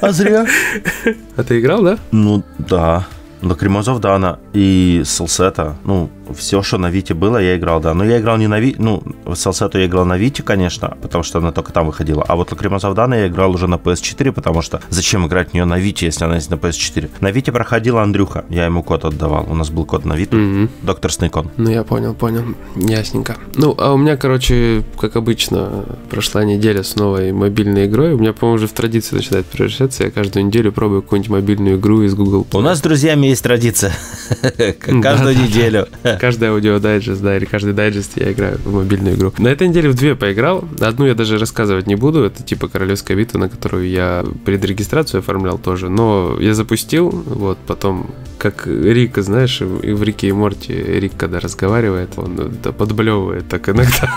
А 0.00 0.12
зря. 0.12 0.46
А 1.36 1.42
ты 1.42 1.60
играл, 1.60 1.82
да? 1.82 1.98
Ну, 2.12 2.42
да. 2.58 3.06
Lacrimosa 3.42 3.92
of 3.94 4.00
Dana 4.00 4.38
и 4.52 5.02
Celceta. 5.04 5.76
Ну, 5.84 6.10
все, 6.32 6.62
что 6.62 6.78
на 6.78 6.90
Вите 6.90 7.14
было, 7.14 7.38
я 7.38 7.56
играл, 7.56 7.80
да. 7.80 7.94
Но 7.94 8.04
я 8.04 8.18
играл 8.18 8.36
не 8.36 8.46
на 8.46 8.60
Вите, 8.60 8.76
ну, 8.80 9.02
в 9.24 9.34
Салсету 9.34 9.78
я 9.78 9.86
играл 9.86 10.04
на 10.04 10.16
Вите, 10.16 10.42
конечно, 10.42 10.96
потому 11.02 11.24
что 11.24 11.38
она 11.38 11.52
только 11.52 11.72
там 11.72 11.86
выходила. 11.86 12.24
А 12.26 12.36
вот 12.36 12.52
Lacrimosa 12.52 12.90
of 12.90 12.94
Dana 12.94 13.16
я 13.16 13.28
играл 13.28 13.52
уже 13.52 13.66
на 13.66 13.76
PS4, 13.76 14.32
потому 14.32 14.62
что 14.62 14.80
зачем 14.90 15.26
играть 15.26 15.50
в 15.50 15.54
нее 15.54 15.64
на 15.64 15.78
Вите, 15.78 16.06
если 16.06 16.24
она 16.24 16.36
есть 16.36 16.50
на 16.50 16.54
PS4? 16.54 17.10
На 17.20 17.30
Вите 17.30 17.52
проходила 17.52 18.02
Андрюха, 18.02 18.44
я 18.48 18.64
ему 18.66 18.82
код 18.82 19.04
отдавал. 19.04 19.46
У 19.48 19.54
нас 19.54 19.70
был 19.70 19.84
код 19.84 20.04
на 20.04 20.14
Виту. 20.14 20.36
Мгм. 20.36 20.70
Доктор 20.82 21.12
Снейкон. 21.12 21.50
Ну, 21.56 21.70
я 21.70 21.84
понял, 21.84 22.14
понял. 22.14 22.44
Ясненько. 22.76 23.36
Ну, 23.54 23.74
а 23.78 23.92
у 23.92 23.96
меня, 23.96 24.16
короче, 24.16 24.82
как 24.98 25.16
обычно, 25.16 25.84
прошла 26.10 26.44
неделя 26.44 26.82
с 26.82 26.96
новой 26.96 27.32
мобильной 27.32 27.86
игрой. 27.86 28.14
У 28.14 28.18
меня, 28.18 28.32
по-моему, 28.32 28.56
уже 28.56 28.66
в 28.66 28.72
традицию 28.72 29.18
начинает 29.18 29.46
превращаться. 29.46 30.04
Я 30.04 30.10
каждую 30.10 30.46
неделю 30.46 30.72
пробую 30.72 31.02
какую-нибудь 31.02 31.30
мобильную 31.30 31.76
игру 31.76 32.02
из 32.02 32.14
Google 32.14 32.46
Play. 32.50 32.58
У 32.58 32.62
нас 32.62 32.78
с 32.78 32.80
друзьями 32.80 33.26
есть 33.26 33.42
традиция. 33.42 33.92
Каждую 35.02 35.34
Да-да-да. 36.04 36.13
Неделю. 36.14 36.20
Каждый 36.20 36.48
аудиодайджест, 36.48 37.22
да, 37.22 37.36
или 37.36 37.44
каждый 37.44 37.72
дайджест 37.72 38.12
я 38.16 38.32
играю 38.32 38.58
в 38.64 38.74
мобильную 38.74 39.16
игру. 39.16 39.32
На 39.38 39.48
этой 39.48 39.68
неделе 39.68 39.88
в 39.90 39.94
две 39.94 40.14
поиграл. 40.14 40.64
Одну 40.80 41.06
я 41.06 41.14
даже 41.14 41.38
рассказывать 41.38 41.86
не 41.86 41.96
буду. 41.96 42.24
Это 42.24 42.42
типа 42.42 42.68
Королевская 42.68 43.16
битва, 43.16 43.38
на 43.38 43.48
которую 43.48 43.88
я 43.88 44.24
предрегистрацию 44.44 45.20
оформлял 45.20 45.58
тоже. 45.58 45.88
Но 45.88 46.36
я 46.40 46.54
запустил, 46.54 47.10
вот, 47.10 47.58
потом 47.66 48.10
как 48.38 48.66
Рика, 48.66 49.22
знаешь, 49.22 49.62
и 49.62 49.92
в 49.92 50.02
Рике 50.02 50.28
и 50.28 50.32
Морти 50.32 50.74
Рик, 50.74 51.12
когда 51.16 51.40
разговаривает, 51.40 52.10
он 52.16 52.38
это 52.38 52.72
подблевывает 52.72 53.48
так 53.48 53.70
иногда. 53.70 54.10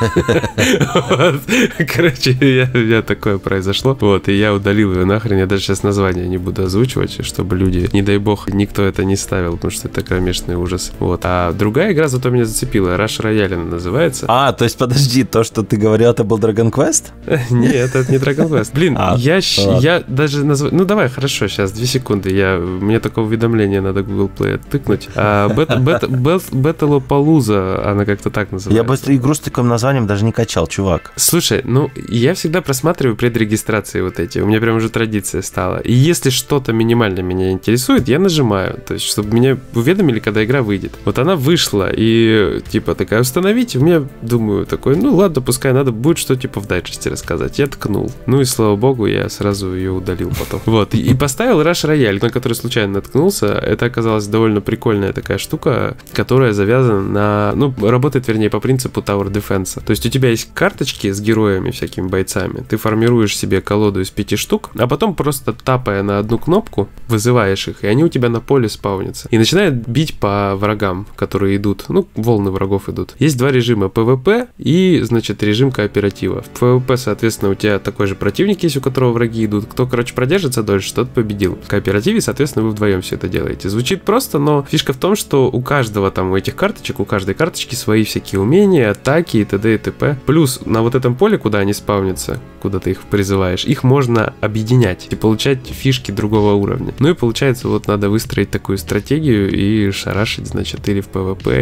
Короче, 1.95 2.31
я, 2.41 3.01
такое 3.01 3.37
произошло. 3.37 3.97
Вот, 4.01 4.27
и 4.27 4.33
я 4.33 4.53
удалил 4.53 4.93
ее 4.93 5.05
нахрен. 5.05 5.37
Я 5.37 5.45
даже 5.45 5.63
сейчас 5.63 5.81
название 5.81 6.27
не 6.27 6.37
буду 6.37 6.63
озвучивать, 6.63 7.25
чтобы 7.25 7.55
люди, 7.55 7.89
не 7.93 8.01
дай 8.01 8.17
бог, 8.17 8.49
никто 8.49 8.83
это 8.83 9.05
не 9.05 9.15
ставил, 9.15 9.55
потому 9.55 9.71
что 9.71 9.87
это 9.87 10.01
кромешный 10.01 10.55
ужас. 10.55 10.91
Вот. 10.99 11.21
А 11.23 11.53
другая 11.53 11.86
игра 11.91 12.07
зато 12.07 12.29
меня 12.29 12.45
зацепила. 12.45 12.95
Rush 12.97 13.21
Royale 13.21 13.53
она 13.53 13.63
называется. 13.65 14.25
А, 14.27 14.51
то 14.53 14.63
есть 14.63 14.77
подожди, 14.77 15.23
то, 15.23 15.43
что 15.43 15.63
ты 15.63 15.77
говорил, 15.77 16.09
это 16.11 16.23
был 16.23 16.37
Dragon 16.39 16.71
Quest? 16.71 17.05
Нет, 17.49 17.95
это 17.95 18.11
не 18.11 18.17
Dragon 18.17 18.49
Quest. 18.49 18.71
Блин, 18.73 18.95
А, 18.97 19.15
я, 19.17 20.03
даже 20.07 20.45
назв... 20.45 20.67
Ну 20.71 20.85
давай, 20.85 21.09
хорошо, 21.09 21.47
сейчас, 21.47 21.71
две 21.71 21.85
секунды. 21.85 22.29
Я... 22.33 22.57
Мне 22.57 22.99
такое 22.99 23.25
уведомление 23.25 23.81
надо 23.81 24.03
Google 24.03 24.29
Play 24.37 24.55
оттыкнуть. 24.55 25.09
А, 25.15 25.49
бет- 25.49 25.79
бет- 25.79 26.09
бет- 26.09 26.53
Беталопалуза, 26.97 27.89
она 27.89 28.05
как-то 28.05 28.29
так 28.29 28.51
называется. 28.51 28.77
Я 28.77 28.83
бы 28.83 28.95
игру 29.15 29.33
с 29.33 29.39
таким 29.39 29.67
названием 29.67 30.07
даже 30.07 30.25
не 30.25 30.31
качал, 30.31 30.67
чувак. 30.67 31.11
Слушай, 31.15 31.61
ну, 31.63 31.89
я 32.09 32.33
всегда 32.33 32.61
просматриваю 32.61 33.15
предрегистрации 33.15 34.01
вот 34.01 34.19
эти. 34.19 34.39
У 34.39 34.45
меня 34.47 34.59
прям 34.59 34.77
уже 34.77 34.89
традиция 34.89 35.41
стала. 35.41 35.77
И 35.79 35.93
если 35.93 36.29
что-то 36.29 36.73
минимально 36.73 37.19
меня 37.21 37.51
интересует, 37.51 38.07
я 38.07 38.19
нажимаю. 38.19 38.79
То 38.87 38.93
есть, 38.95 39.05
чтобы 39.05 39.33
меня 39.35 39.57
уведомили, 39.73 40.19
когда 40.19 40.43
игра 40.43 40.61
выйдет. 40.61 40.93
Вот 41.05 41.19
она 41.19 41.35
вышла, 41.35 41.76
и 41.85 42.61
типа 42.69 42.95
такая, 42.95 43.21
установить. 43.21 43.75
У 43.75 43.79
меня, 43.83 44.03
думаю, 44.21 44.65
такой, 44.65 44.95
ну 44.95 45.15
ладно, 45.15 45.41
пускай 45.41 45.73
надо 45.73 45.91
будет 45.91 46.17
что 46.17 46.35
типа 46.35 46.59
в 46.59 46.67
дайджесте 46.67 47.09
рассказать. 47.09 47.59
Я 47.59 47.67
ткнул. 47.67 48.11
Ну 48.25 48.41
и 48.41 48.45
слава 48.45 48.75
богу, 48.75 49.05
я 49.05 49.29
сразу 49.29 49.73
ее 49.73 49.91
удалил 49.91 50.31
потом. 50.37 50.61
Вот. 50.77 50.93
И, 50.93 51.13
поставил 51.15 51.61
Rush 51.61 51.89
Royale, 51.89 52.19
на 52.21 52.29
который 52.29 52.53
случайно 52.53 52.93
наткнулся. 52.93 53.47
Это 53.47 53.85
оказалась 53.85 54.27
довольно 54.27 54.61
прикольная 54.61 55.13
такая 55.13 55.37
штука, 55.37 55.97
которая 56.13 56.53
завязана 56.53 57.01
на... 57.01 57.51
Ну, 57.55 57.73
работает, 57.81 58.27
вернее, 58.27 58.49
по 58.49 58.59
принципу 58.59 59.01
Tower 59.01 59.31
Defense. 59.31 59.83
То 59.83 59.91
есть 59.91 60.05
у 60.05 60.09
тебя 60.09 60.29
есть 60.29 60.49
карточки 60.53 61.11
с 61.11 61.19
героями, 61.19 61.71
всякими 61.71 62.07
бойцами. 62.07 62.63
Ты 62.67 62.77
формируешь 62.77 63.35
себе 63.35 63.61
колоду 63.61 64.01
из 64.01 64.09
пяти 64.09 64.35
штук, 64.35 64.71
а 64.77 64.87
потом 64.87 65.15
просто 65.15 65.53
тапая 65.53 66.03
на 66.03 66.19
одну 66.19 66.37
кнопку, 66.37 66.89
вызываешь 67.07 67.67
их, 67.67 67.83
и 67.83 67.87
они 67.87 68.03
у 68.03 68.09
тебя 68.09 68.29
на 68.29 68.41
поле 68.41 68.69
спаунятся. 68.69 69.27
И 69.31 69.37
начинают 69.37 69.87
бить 69.87 70.19
по 70.19 70.55
врагам, 70.55 71.07
которые 71.15 71.57
идут. 71.57 71.66
Ну, 71.89 72.07
волны 72.15 72.51
врагов 72.51 72.89
идут. 72.89 73.15
Есть 73.19 73.37
два 73.37 73.51
режима. 73.51 73.87
PvP 73.87 74.47
и, 74.57 74.99
значит, 75.03 75.41
режим 75.43 75.71
кооператива. 75.71 76.43
В 76.43 76.61
PvP, 76.61 76.97
соответственно, 76.97 77.51
у 77.51 77.55
тебя 77.55 77.79
такой 77.79 78.07
же 78.07 78.15
противник 78.15 78.63
есть, 78.63 78.77
у 78.77 78.81
которого 78.81 79.13
враги 79.13 79.45
идут. 79.45 79.65
Кто, 79.65 79.85
короче, 79.87 80.13
продержится 80.13 80.63
дольше, 80.63 80.93
тот 80.93 81.09
победил. 81.09 81.57
В 81.63 81.67
кооперативе, 81.67 82.21
соответственно, 82.21 82.65
вы 82.65 82.71
вдвоем 82.71 83.01
все 83.01 83.15
это 83.15 83.27
делаете. 83.27 83.69
Звучит 83.69 84.03
просто, 84.03 84.39
но 84.39 84.65
фишка 84.69 84.93
в 84.93 84.97
том, 84.97 85.15
что 85.15 85.49
у 85.49 85.61
каждого 85.61 86.11
там, 86.11 86.31
у 86.31 86.37
этих 86.37 86.55
карточек, 86.55 86.99
у 86.99 87.05
каждой 87.05 87.35
карточки 87.35 87.75
свои 87.75 88.03
всякие 88.03 88.41
умения, 88.41 88.91
атаки 88.91 89.37
и 89.37 89.45
т.д. 89.45 89.75
и 89.75 89.77
т.п. 89.77 90.17
Плюс 90.25 90.61
на 90.65 90.81
вот 90.81 90.95
этом 90.95 91.15
поле, 91.15 91.37
куда 91.37 91.59
они 91.59 91.73
спавнятся, 91.73 92.39
куда 92.61 92.79
ты 92.79 92.91
их 92.91 93.01
призываешь, 93.01 93.65
их 93.65 93.83
можно 93.83 94.33
объединять 94.41 95.07
и 95.09 95.15
получать 95.15 95.65
фишки 95.67 96.11
другого 96.11 96.53
уровня. 96.53 96.93
Ну 96.99 97.09
и 97.09 97.13
получается, 97.13 97.67
вот 97.67 97.87
надо 97.87 98.09
выстроить 98.09 98.51
такую 98.51 98.77
стратегию 98.77 99.51
и 99.51 99.91
шарашить, 99.91 100.47
значит, 100.47 100.87
или 100.89 101.01
в 101.01 101.07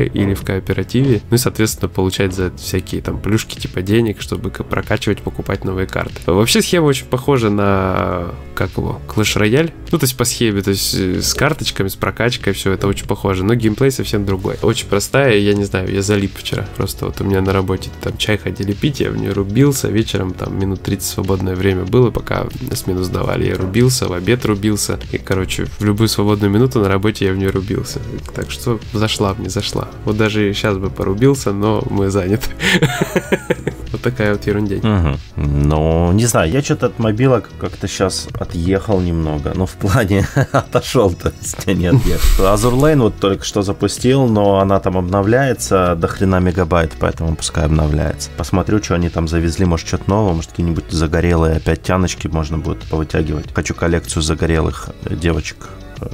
Или 0.04 0.34
в 0.34 0.44
кооперативе. 0.44 1.22
Ну 1.30 1.36
и, 1.36 1.38
соответственно, 1.38 1.90
получать 1.90 2.34
за 2.34 2.52
всякие 2.56 3.02
там 3.02 3.20
плюшки 3.20 3.58
типа 3.60 3.82
денег, 3.82 4.22
чтобы 4.22 4.50
прокачивать, 4.50 5.22
покупать 5.22 5.64
новые 5.64 5.88
карты. 5.88 6.14
Вообще 6.26 6.62
схема 6.62 6.86
очень 6.86 7.06
похожа 7.06 7.50
на, 7.50 8.32
как 8.56 8.72
его, 8.78 9.00
Clash 9.08 9.40
Royale. 9.40 9.72
Ну, 9.92 9.98
то 9.98 10.04
есть 10.04 10.18
по 10.18 10.26
схеме, 10.26 10.62
то 10.62 10.72
есть 10.72 10.94
э, 10.96 11.22
с 11.22 11.34
карточками, 11.34 11.88
с 11.88 11.96
прокачкой, 11.96 12.54
все 12.54 12.72
это 12.72 12.88
очень 12.88 13.08
похоже. 13.08 13.44
Но 13.44 13.56
геймплей 13.56 13.92
совсем 13.92 14.26
другой. 14.26 14.58
Очень 14.62 14.88
простая, 14.88 15.38
я 15.38 15.54
не 15.54 15.64
знаю, 15.64 15.92
я 15.92 16.02
залип 16.02 16.38
вчера. 16.38 16.68
Просто 16.76 17.06
вот 17.06 17.22
у 17.22 17.24
меня 17.24 17.42
на 17.42 17.54
работе 17.54 17.90
там 18.02 18.18
чай 18.18 18.38
ходили 18.38 18.74
пить, 18.74 19.00
я 19.00 19.12
в 19.12 19.18
нее 19.18 19.32
рубился. 19.32 19.88
Вечером 19.88 20.34
там 20.34 20.60
минут 20.60 20.82
30 20.84 21.08
свободное 21.08 21.56
время 21.56 21.84
было, 21.86 22.12
пока 22.12 22.48
смену 22.74 23.04
сдавали. 23.04 23.48
Я 23.48 23.56
рубился, 23.56 24.08
в 24.08 24.14
обед 24.14 24.46
рубился. 24.46 25.00
И, 25.12 25.18
короче, 25.18 25.66
в 25.66 25.84
любую 25.84 26.08
свободную 26.08 26.52
минуту 26.52 26.80
на 26.80 26.88
работе 26.88 27.26
я 27.26 27.34
в 27.34 27.38
нее 27.38 27.50
рубился. 27.50 28.00
Так 28.34 28.52
что 28.52 28.80
зашла 28.94 29.34
мне, 29.34 29.50
зашла. 29.50 29.85
Вот 30.06 30.18
даже 30.18 30.54
сейчас 30.54 30.78
бы 30.78 30.90
порубился, 30.90 31.52
но 31.52 31.84
мы 31.90 32.10
заняты. 32.10 32.50
Вот 33.92 34.02
такая 34.02 34.34
вот. 34.34 34.46
Мгм. 34.46 35.18
Ну, 35.38 36.12
не 36.12 36.26
знаю, 36.26 36.52
я 36.52 36.62
что-то 36.62 36.88
от 36.88 37.00
мобилок 37.00 37.50
как-то 37.58 37.88
сейчас 37.88 38.28
отъехал 38.38 39.00
немного. 39.00 39.54
Ну, 39.56 39.66
в 39.66 39.72
плане 39.72 40.28
отошел, 40.52 41.14
то 41.14 41.32
есть 41.42 41.66
не 41.66 41.88
отъехал. 41.88 42.44
Azure 42.44 42.78
Lane 42.78 43.00
вот 43.04 43.16
только 43.20 43.46
что 43.46 43.62
запустил, 43.62 44.28
но 44.28 44.60
она 44.60 44.82
там 44.82 44.98
обновляется 44.98 45.96
до 45.96 46.10
хрена 46.10 46.42
мегабайт, 46.42 46.92
поэтому 47.00 47.38
пускай 47.38 47.64
обновляется. 47.64 48.30
Посмотрю, 48.36 48.84
что 48.84 48.96
они 48.96 49.08
там 49.08 49.30
завезли, 49.30 49.66
может, 49.66 49.88
что-то 49.88 50.10
новое, 50.10 50.34
может, 50.34 50.52
какие-нибудь 50.52 50.92
загорелые 50.92 51.56
опять 51.56 51.82
тяночки 51.82 52.28
можно 52.28 52.58
будет 52.58 52.80
повытягивать. 52.80 53.54
Хочу 53.54 53.74
коллекцию 53.74 54.24
загорелых 54.24 54.90
э, 55.06 55.16
девочек 55.16 55.70